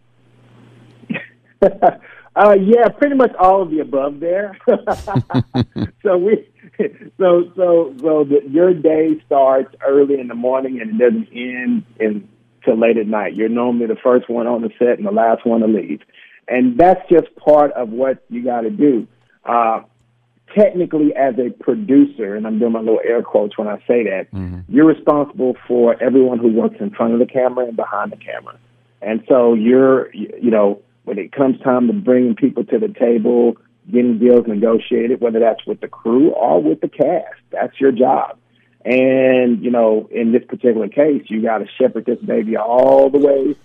uh, 2.35 2.55
yeah, 2.59 2.87
pretty 2.89 3.15
much 3.15 3.33
all 3.39 3.63
of 3.63 3.71
the 3.71 3.79
above 3.79 4.19
there. 4.19 4.55
so 6.03 6.17
we 6.19 6.47
so 7.17 7.51
so 7.55 7.93
so 7.99 8.23
the, 8.23 8.41
your 8.49 8.73
day 8.73 9.21
starts 9.25 9.75
early 9.85 10.19
in 10.19 10.27
the 10.27 10.35
morning 10.35 10.79
and 10.81 10.91
it 10.91 11.03
doesn't 11.03 11.29
end 11.33 11.85
until 11.99 12.79
late 12.79 12.97
at 12.97 13.07
night. 13.07 13.35
You're 13.35 13.49
normally 13.49 13.87
the 13.87 13.97
first 14.01 14.29
one 14.29 14.47
on 14.47 14.61
the 14.61 14.69
set 14.79 14.97
and 14.97 15.05
the 15.05 15.11
last 15.11 15.45
one 15.45 15.61
to 15.61 15.67
leave, 15.67 16.01
and 16.47 16.77
that's 16.77 17.01
just 17.09 17.35
part 17.35 17.71
of 17.73 17.89
what 17.89 18.23
you 18.29 18.43
got 18.43 18.61
to 18.61 18.69
do. 18.69 19.07
Uh, 19.45 19.81
technically, 20.57 21.13
as 21.15 21.35
a 21.37 21.49
producer, 21.63 22.35
and 22.35 22.47
I'm 22.47 22.59
doing 22.59 22.71
my 22.71 22.79
little 22.79 23.01
air 23.03 23.21
quotes 23.21 23.57
when 23.57 23.67
I 23.67 23.77
say 23.87 24.03
that, 24.03 24.27
mm-hmm. 24.33 24.59
you're 24.69 24.85
responsible 24.85 25.55
for 25.67 26.01
everyone 26.01 26.39
who 26.39 26.51
works 26.51 26.75
in 26.79 26.91
front 26.91 27.13
of 27.13 27.19
the 27.19 27.25
camera 27.25 27.65
and 27.65 27.75
behind 27.75 28.11
the 28.11 28.17
camera, 28.17 28.57
and 29.01 29.23
so 29.27 29.53
you're 29.53 30.13
you 30.13 30.51
know 30.51 30.81
when 31.03 31.17
it 31.17 31.31
comes 31.33 31.59
time 31.61 31.87
to 31.87 31.93
bringing 31.93 32.35
people 32.35 32.63
to 32.63 32.79
the 32.79 32.87
table 32.87 33.57
getting 33.91 34.19
deals 34.19 34.47
negotiated, 34.47 35.21
whether 35.21 35.39
that's 35.39 35.65
with 35.65 35.81
the 35.81 35.87
crew 35.87 36.31
or 36.31 36.61
with 36.61 36.81
the 36.81 36.89
cast. 36.89 37.39
That's 37.51 37.79
your 37.79 37.91
job. 37.91 38.37
And, 38.85 39.63
you 39.63 39.71
know, 39.71 40.09
in 40.11 40.31
this 40.31 40.43
particular 40.47 40.89
case, 40.89 41.23
you 41.27 41.41
got 41.41 41.59
to 41.59 41.65
shepherd 41.77 42.05
this 42.05 42.19
baby 42.19 42.57
all 42.57 43.09
the 43.09 43.19
way 43.19 43.55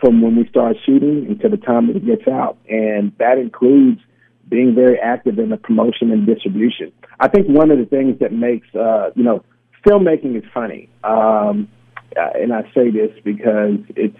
from 0.00 0.20
when 0.20 0.36
we 0.36 0.46
start 0.48 0.76
shooting 0.84 1.26
until 1.28 1.50
the 1.50 1.56
time 1.56 1.86
that 1.86 1.96
it 1.96 2.04
gets 2.04 2.28
out. 2.28 2.58
And 2.68 3.12
that 3.18 3.38
includes 3.38 4.00
being 4.48 4.74
very 4.74 4.98
active 4.98 5.38
in 5.38 5.48
the 5.48 5.56
promotion 5.56 6.10
and 6.10 6.26
distribution. 6.26 6.92
I 7.20 7.28
think 7.28 7.46
one 7.48 7.70
of 7.70 7.78
the 7.78 7.86
things 7.86 8.18
that 8.20 8.32
makes, 8.32 8.66
uh, 8.74 9.10
you 9.14 9.22
know, 9.22 9.44
filmmaking 9.86 10.36
is 10.36 10.44
funny. 10.52 10.90
Um, 11.04 11.68
uh, 12.14 12.30
and 12.34 12.52
I 12.52 12.62
say 12.74 12.90
this 12.90 13.12
because 13.24 13.78
it's, 13.96 14.18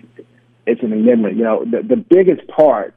it's 0.67 0.83
an 0.83 0.93
enigma. 0.93 1.31
You 1.31 1.45
know, 1.45 1.65
the, 1.65 1.83
the 1.87 1.97
biggest 1.97 2.47
part 2.49 2.95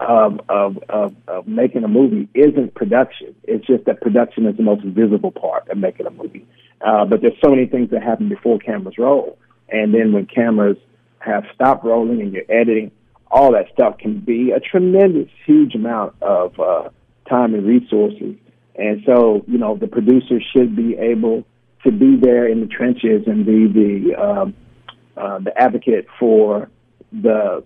of, 0.00 0.40
of, 0.48 0.78
of, 0.88 1.14
of 1.26 1.46
making 1.46 1.84
a 1.84 1.88
movie 1.88 2.28
isn't 2.34 2.74
production. 2.74 3.34
It's 3.44 3.66
just 3.66 3.84
that 3.86 4.00
production 4.00 4.46
is 4.46 4.56
the 4.56 4.62
most 4.62 4.84
visible 4.84 5.30
part 5.30 5.68
of 5.68 5.78
making 5.78 6.06
a 6.06 6.10
movie. 6.10 6.46
Uh, 6.80 7.04
but 7.06 7.22
there's 7.22 7.38
so 7.42 7.50
many 7.50 7.66
things 7.66 7.90
that 7.90 8.02
happen 8.02 8.28
before 8.28 8.58
cameras 8.58 8.98
roll. 8.98 9.38
And 9.68 9.94
then 9.94 10.12
when 10.12 10.26
cameras 10.26 10.76
have 11.18 11.44
stopped 11.54 11.84
rolling 11.84 12.20
and 12.20 12.32
you're 12.32 12.44
editing, 12.48 12.92
all 13.30 13.52
that 13.52 13.66
stuff 13.72 13.98
can 13.98 14.20
be 14.20 14.52
a 14.52 14.60
tremendous, 14.60 15.28
huge 15.44 15.74
amount 15.74 16.14
of 16.22 16.58
uh, 16.60 16.88
time 17.28 17.54
and 17.54 17.66
resources. 17.66 18.36
And 18.76 19.02
so, 19.06 19.44
you 19.48 19.58
know, 19.58 19.76
the 19.76 19.88
producer 19.88 20.40
should 20.52 20.76
be 20.76 20.96
able 20.96 21.44
to 21.84 21.90
be 21.90 22.16
there 22.16 22.46
in 22.46 22.60
the 22.60 22.66
trenches 22.66 23.26
and 23.26 23.46
be 23.46 23.66
the 23.66 24.14
um, 24.14 24.54
uh, 25.16 25.38
the 25.38 25.52
advocate 25.58 26.06
for 26.18 26.68
the 27.10 27.64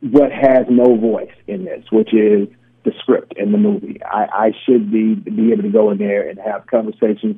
what 0.00 0.32
has 0.32 0.66
no 0.68 0.96
voice 0.96 1.32
in 1.46 1.64
this, 1.64 1.84
which 1.90 2.14
is 2.14 2.48
the 2.84 2.92
script 3.00 3.34
and 3.36 3.52
the 3.52 3.58
movie. 3.58 4.00
I, 4.02 4.24
I 4.24 4.52
should 4.64 4.90
be 4.90 5.14
be 5.14 5.52
able 5.52 5.62
to 5.62 5.70
go 5.70 5.90
in 5.90 5.98
there 5.98 6.28
and 6.28 6.38
have 6.38 6.66
conversations 6.66 7.36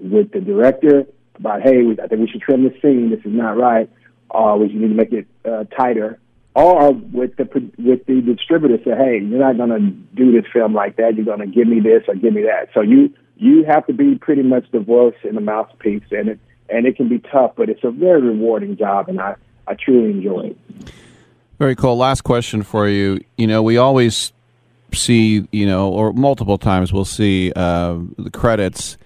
with 0.00 0.32
the 0.32 0.40
director 0.40 1.06
about, 1.36 1.62
hey, 1.62 1.82
I 2.02 2.06
think 2.06 2.20
we 2.20 2.28
should 2.28 2.40
trim 2.40 2.64
this 2.64 2.80
scene. 2.80 3.10
This 3.10 3.20
is 3.20 3.32
not 3.32 3.56
right. 3.56 3.90
Or 4.30 4.58
we 4.58 4.68
need 4.68 4.88
to 4.88 4.94
make 4.94 5.12
it 5.12 5.26
uh, 5.44 5.64
tighter. 5.64 6.18
Or 6.54 6.92
with 6.92 7.36
the 7.36 7.44
with 7.78 8.06
the 8.06 8.20
distributor, 8.20 8.78
say, 8.78 8.96
hey, 8.96 9.20
you're 9.24 9.38
not 9.38 9.56
going 9.56 9.70
to 9.70 9.90
do 10.16 10.32
this 10.32 10.50
film 10.52 10.74
like 10.74 10.96
that. 10.96 11.14
You're 11.14 11.24
going 11.24 11.38
to 11.40 11.46
give 11.46 11.68
me 11.68 11.80
this 11.80 12.02
or 12.08 12.14
give 12.14 12.34
me 12.34 12.42
that. 12.42 12.70
So 12.74 12.80
you 12.80 13.12
you 13.36 13.64
have 13.64 13.86
to 13.86 13.92
be 13.92 14.16
pretty 14.16 14.42
much 14.42 14.68
the 14.72 14.80
voice 14.80 15.14
and 15.22 15.36
the 15.36 15.40
mouthpiece, 15.40 16.02
and 16.10 16.30
it 16.30 16.40
and 16.68 16.86
it 16.86 16.96
can 16.96 17.08
be 17.08 17.20
tough, 17.20 17.52
but 17.56 17.68
it's 17.68 17.84
a 17.84 17.90
very 17.90 18.20
rewarding 18.22 18.76
job, 18.76 19.08
and 19.08 19.20
I 19.20 19.36
I 19.68 19.74
truly 19.74 20.10
enjoy 20.10 20.48
it. 20.48 20.92
Very 21.58 21.74
cool. 21.74 21.96
Last 21.96 22.22
question 22.22 22.62
for 22.62 22.88
you. 22.88 23.20
You 23.36 23.46
know, 23.46 23.62
we 23.62 23.76
always 23.78 24.32
see, 24.92 25.46
you 25.52 25.66
know, 25.66 25.88
or 25.90 26.12
multiple 26.12 26.58
times 26.58 26.92
we'll 26.92 27.04
see 27.04 27.52
uh, 27.54 27.98
the 28.16 28.30
credits, 28.30 28.96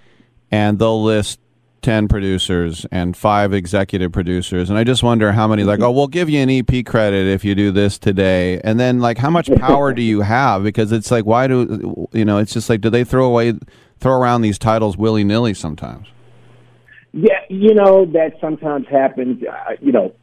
and 0.50 0.78
they'll 0.78 1.02
list 1.02 1.40
10 1.80 2.08
producers 2.08 2.86
and 2.92 3.16
five 3.16 3.52
executive 3.52 4.12
producers. 4.12 4.70
And 4.70 4.78
I 4.78 4.84
just 4.84 5.02
wonder 5.02 5.32
how 5.32 5.48
many, 5.48 5.64
like, 5.64 5.80
oh, 5.80 5.90
we'll 5.90 6.06
give 6.06 6.28
you 6.28 6.40
an 6.40 6.50
EP 6.50 6.84
credit 6.84 7.26
if 7.26 7.44
you 7.44 7.54
do 7.54 7.70
this 7.70 7.98
today. 7.98 8.60
And 8.62 8.78
then, 8.78 9.00
like, 9.00 9.18
how 9.18 9.30
much 9.30 9.50
power 9.56 9.92
do 9.92 10.02
you 10.02 10.20
have? 10.20 10.62
Because 10.62 10.92
it's 10.92 11.10
like, 11.10 11.24
why 11.24 11.46
do, 11.46 12.08
you 12.12 12.24
know, 12.24 12.38
it's 12.38 12.52
just 12.52 12.70
like, 12.70 12.80
do 12.80 12.90
they 12.90 13.02
throw 13.02 13.26
away, 13.26 13.54
throw 13.98 14.12
around 14.12 14.42
these 14.42 14.58
titles 14.58 14.96
willy 14.96 15.24
nilly 15.24 15.54
sometimes? 15.54 16.06
Yeah, 17.12 17.40
you 17.50 17.74
know, 17.74 18.06
that 18.06 18.34
sometimes 18.40 18.86
happens. 18.88 19.42
Uh, 19.42 19.72
you 19.80 19.92
know, 19.92 20.14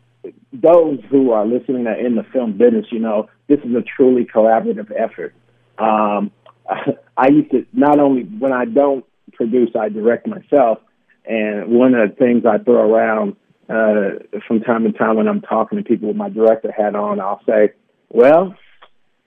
those 0.51 0.99
who 1.09 1.31
are 1.31 1.45
listening 1.45 1.87
are 1.87 1.99
in 1.99 2.15
the 2.15 2.23
film 2.23 2.57
business, 2.57 2.85
you 2.91 2.99
know, 2.99 3.29
this 3.47 3.59
is 3.59 3.75
a 3.75 3.81
truly 3.81 4.25
collaborative 4.25 4.91
effort. 4.97 5.33
Um, 5.77 6.31
I 7.17 7.29
used 7.29 7.51
to 7.51 7.65
not 7.73 7.99
only 7.99 8.23
when 8.23 8.53
I 8.53 8.65
don't 8.65 9.05
produce, 9.33 9.69
I 9.79 9.89
direct 9.89 10.27
myself. 10.27 10.79
And 11.25 11.67
one 11.67 11.93
of 11.93 12.09
the 12.09 12.15
things 12.15 12.43
I 12.45 12.57
throw 12.57 12.91
around 12.91 13.35
uh, 13.69 14.19
from 14.47 14.61
time 14.61 14.83
to 14.83 14.91
time 14.91 15.15
when 15.15 15.27
I'm 15.27 15.41
talking 15.41 15.77
to 15.77 15.83
people 15.83 16.07
with 16.07 16.17
my 16.17 16.29
director 16.29 16.71
hat 16.71 16.95
on, 16.95 17.19
I'll 17.19 17.41
say, 17.45 17.73
"Well, 18.09 18.55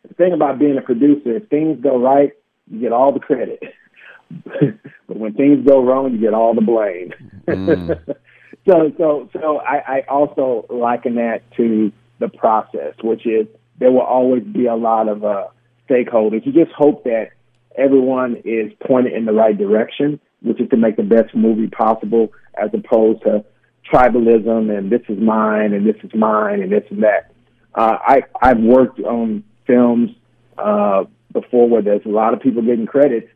the 0.09 0.15
thing 0.15 0.33
about 0.33 0.59
being 0.59 0.77
a 0.77 0.83
producer, 0.83 1.37
if 1.37 1.49
things 1.49 1.79
go 1.81 1.99
right, 2.01 2.33
you 2.69 2.81
get 2.81 2.93
all 2.93 3.13
the 3.13 3.21
credit, 3.21 3.63
but 4.45 5.17
when 5.17 5.35
things 5.35 5.65
go 5.67 5.85
wrong, 5.85 6.13
you 6.13 6.19
get 6.19 6.35
all 6.35 6.55
the 6.55 6.61
blame." 6.61 7.13
Mm. 7.47 8.17
So, 8.69 8.93
so, 8.97 9.29
so 9.33 9.59
I, 9.59 9.99
I 9.99 10.01
also 10.09 10.67
liken 10.71 11.17
that 11.17 11.43
to 11.57 11.93
the 12.21 12.29
process, 12.29 12.95
which 13.03 13.27
is 13.27 13.47
there 13.79 13.91
will 13.91 14.01
always 14.01 14.45
be 14.45 14.67
a 14.67 14.77
lot 14.77 15.09
of 15.09 15.25
uh, 15.25 15.49
stakeholders. 15.91 16.47
You 16.47 16.53
just 16.53 16.73
hope 16.73 17.05
that 17.05 17.31
everyone 17.77 18.37
is 18.45 18.73
pointed 18.87 19.15
in 19.15 19.25
the 19.25 19.33
right 19.33 19.57
direction, 19.57 20.21
which 20.43 20.61
is 20.61 20.69
to 20.71 20.77
make 20.77 20.97
the 20.97 21.03
best 21.03 21.35
movie 21.35 21.69
possible, 21.69 22.33
as 22.55 22.71
opposed 22.73 23.23
to 23.23 23.45
tribalism 23.93 24.77
and 24.77 24.91
this 24.91 25.03
is 25.09 25.19
mine 25.19 25.73
and 25.73 25.87
this 25.87 25.97
is 26.05 26.11
mine 26.15 26.63
and 26.63 26.71
this 26.71 26.85
and 26.91 27.03
that. 27.03 27.33
Uh, 27.75 27.99
I 28.01 28.23
I've 28.41 28.61
worked 28.61 29.01
on 29.01 29.45
films 29.67 30.11
uh, 30.59 31.05
before 31.33 31.69
where 31.69 31.83
there's 31.83 32.05
a 32.05 32.11
lot 32.11 32.35
of 32.35 32.41
people 32.41 32.63
getting 32.63 32.87
credits, 32.87 33.29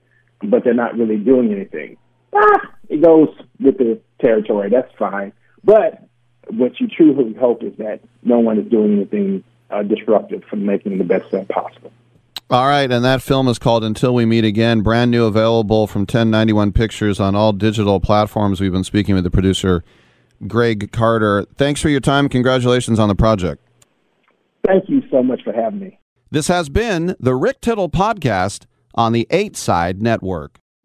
but 0.43 0.62
they're 0.62 0.75
not 0.75 0.97
really 0.97 1.17
doing 1.17 1.53
anything. 1.53 1.97
Ah, 2.37 2.72
it 2.88 3.03
goes 3.03 3.29
with 3.61 3.79
the 3.79 4.01
territory. 4.20 4.70
That's 4.70 4.92
fine. 4.99 5.33
But 5.64 6.07
what 6.49 6.79
you 6.81 6.88
truly 6.88 7.35
hope 7.35 7.62
is 7.62 7.77
that 7.79 8.01
no 8.22 8.38
one 8.38 8.59
is 8.59 8.70
doing 8.70 8.94
anything 8.94 9.44
uh, 9.70 9.83
disruptive 9.83 10.44
from 10.44 10.64
making 10.64 10.99
the 10.99 11.05
best 11.05 11.31
film 11.31 11.46
possible. 11.46 11.92
All 12.49 12.66
right, 12.66 12.90
and 12.90 13.05
that 13.05 13.22
film 13.22 13.49
is 13.49 13.59
called 13.59 13.83
Until 13.83 14.14
We 14.14 14.25
Meet 14.25 14.44
Again, 14.44 14.83
brand 14.83 15.11
new, 15.11 15.25
available 15.25 15.88
from 15.88 16.03
1091 16.03 16.70
Pictures 16.72 17.18
on 17.18 17.35
all 17.35 17.53
digital 17.53 17.99
platforms. 17.99 18.61
We've 18.61 18.70
been 18.70 18.85
speaking 18.85 19.16
with 19.16 19.25
the 19.25 19.33
producer, 19.33 19.83
Greg 20.46 20.92
Carter. 20.92 21.44
Thanks 21.57 21.81
for 21.81 21.88
your 21.88 21.99
time. 21.99 22.29
Congratulations 22.29 23.01
on 23.01 23.09
the 23.09 23.16
project. 23.16 23.66
Thank 24.64 24.88
you 24.88 25.03
so 25.11 25.25
much 25.25 25.42
for 25.42 25.53
having 25.53 25.81
me. 25.81 25.99
This 26.31 26.46
has 26.46 26.68
been 26.68 27.16
the 27.18 27.35
Rick 27.35 27.61
Tittle 27.61 27.90
Podcast 27.90 28.66
on 28.94 29.12
the 29.12 29.27
Eight 29.31 29.57
Side 29.57 30.01
Network. 30.01 30.61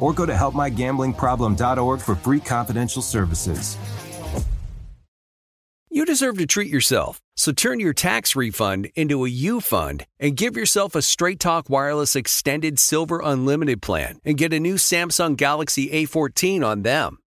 or 0.00 0.12
go 0.12 0.26
to 0.26 0.32
helpmygamblingproblem.org 0.32 2.00
for 2.00 2.14
free 2.14 2.40
confidential 2.40 3.02
services. 3.02 3.76
You 5.90 6.04
deserve 6.04 6.38
to 6.38 6.46
treat 6.46 6.70
yourself, 6.70 7.20
so 7.34 7.50
turn 7.50 7.80
your 7.80 7.94
tax 7.94 8.36
refund 8.36 8.90
into 8.94 9.24
a 9.24 9.28
U 9.28 9.60
fund 9.60 10.06
and 10.20 10.36
give 10.36 10.56
yourself 10.56 10.94
a 10.94 11.02
Straight 11.02 11.40
Talk 11.40 11.70
Wireless 11.70 12.14
Extended 12.14 12.78
Silver 12.78 13.20
Unlimited 13.24 13.80
plan 13.80 14.20
and 14.24 14.36
get 14.36 14.52
a 14.52 14.60
new 14.60 14.74
Samsung 14.74 15.36
Galaxy 15.36 15.88
A14 15.88 16.64
on 16.64 16.82
them. 16.82 17.18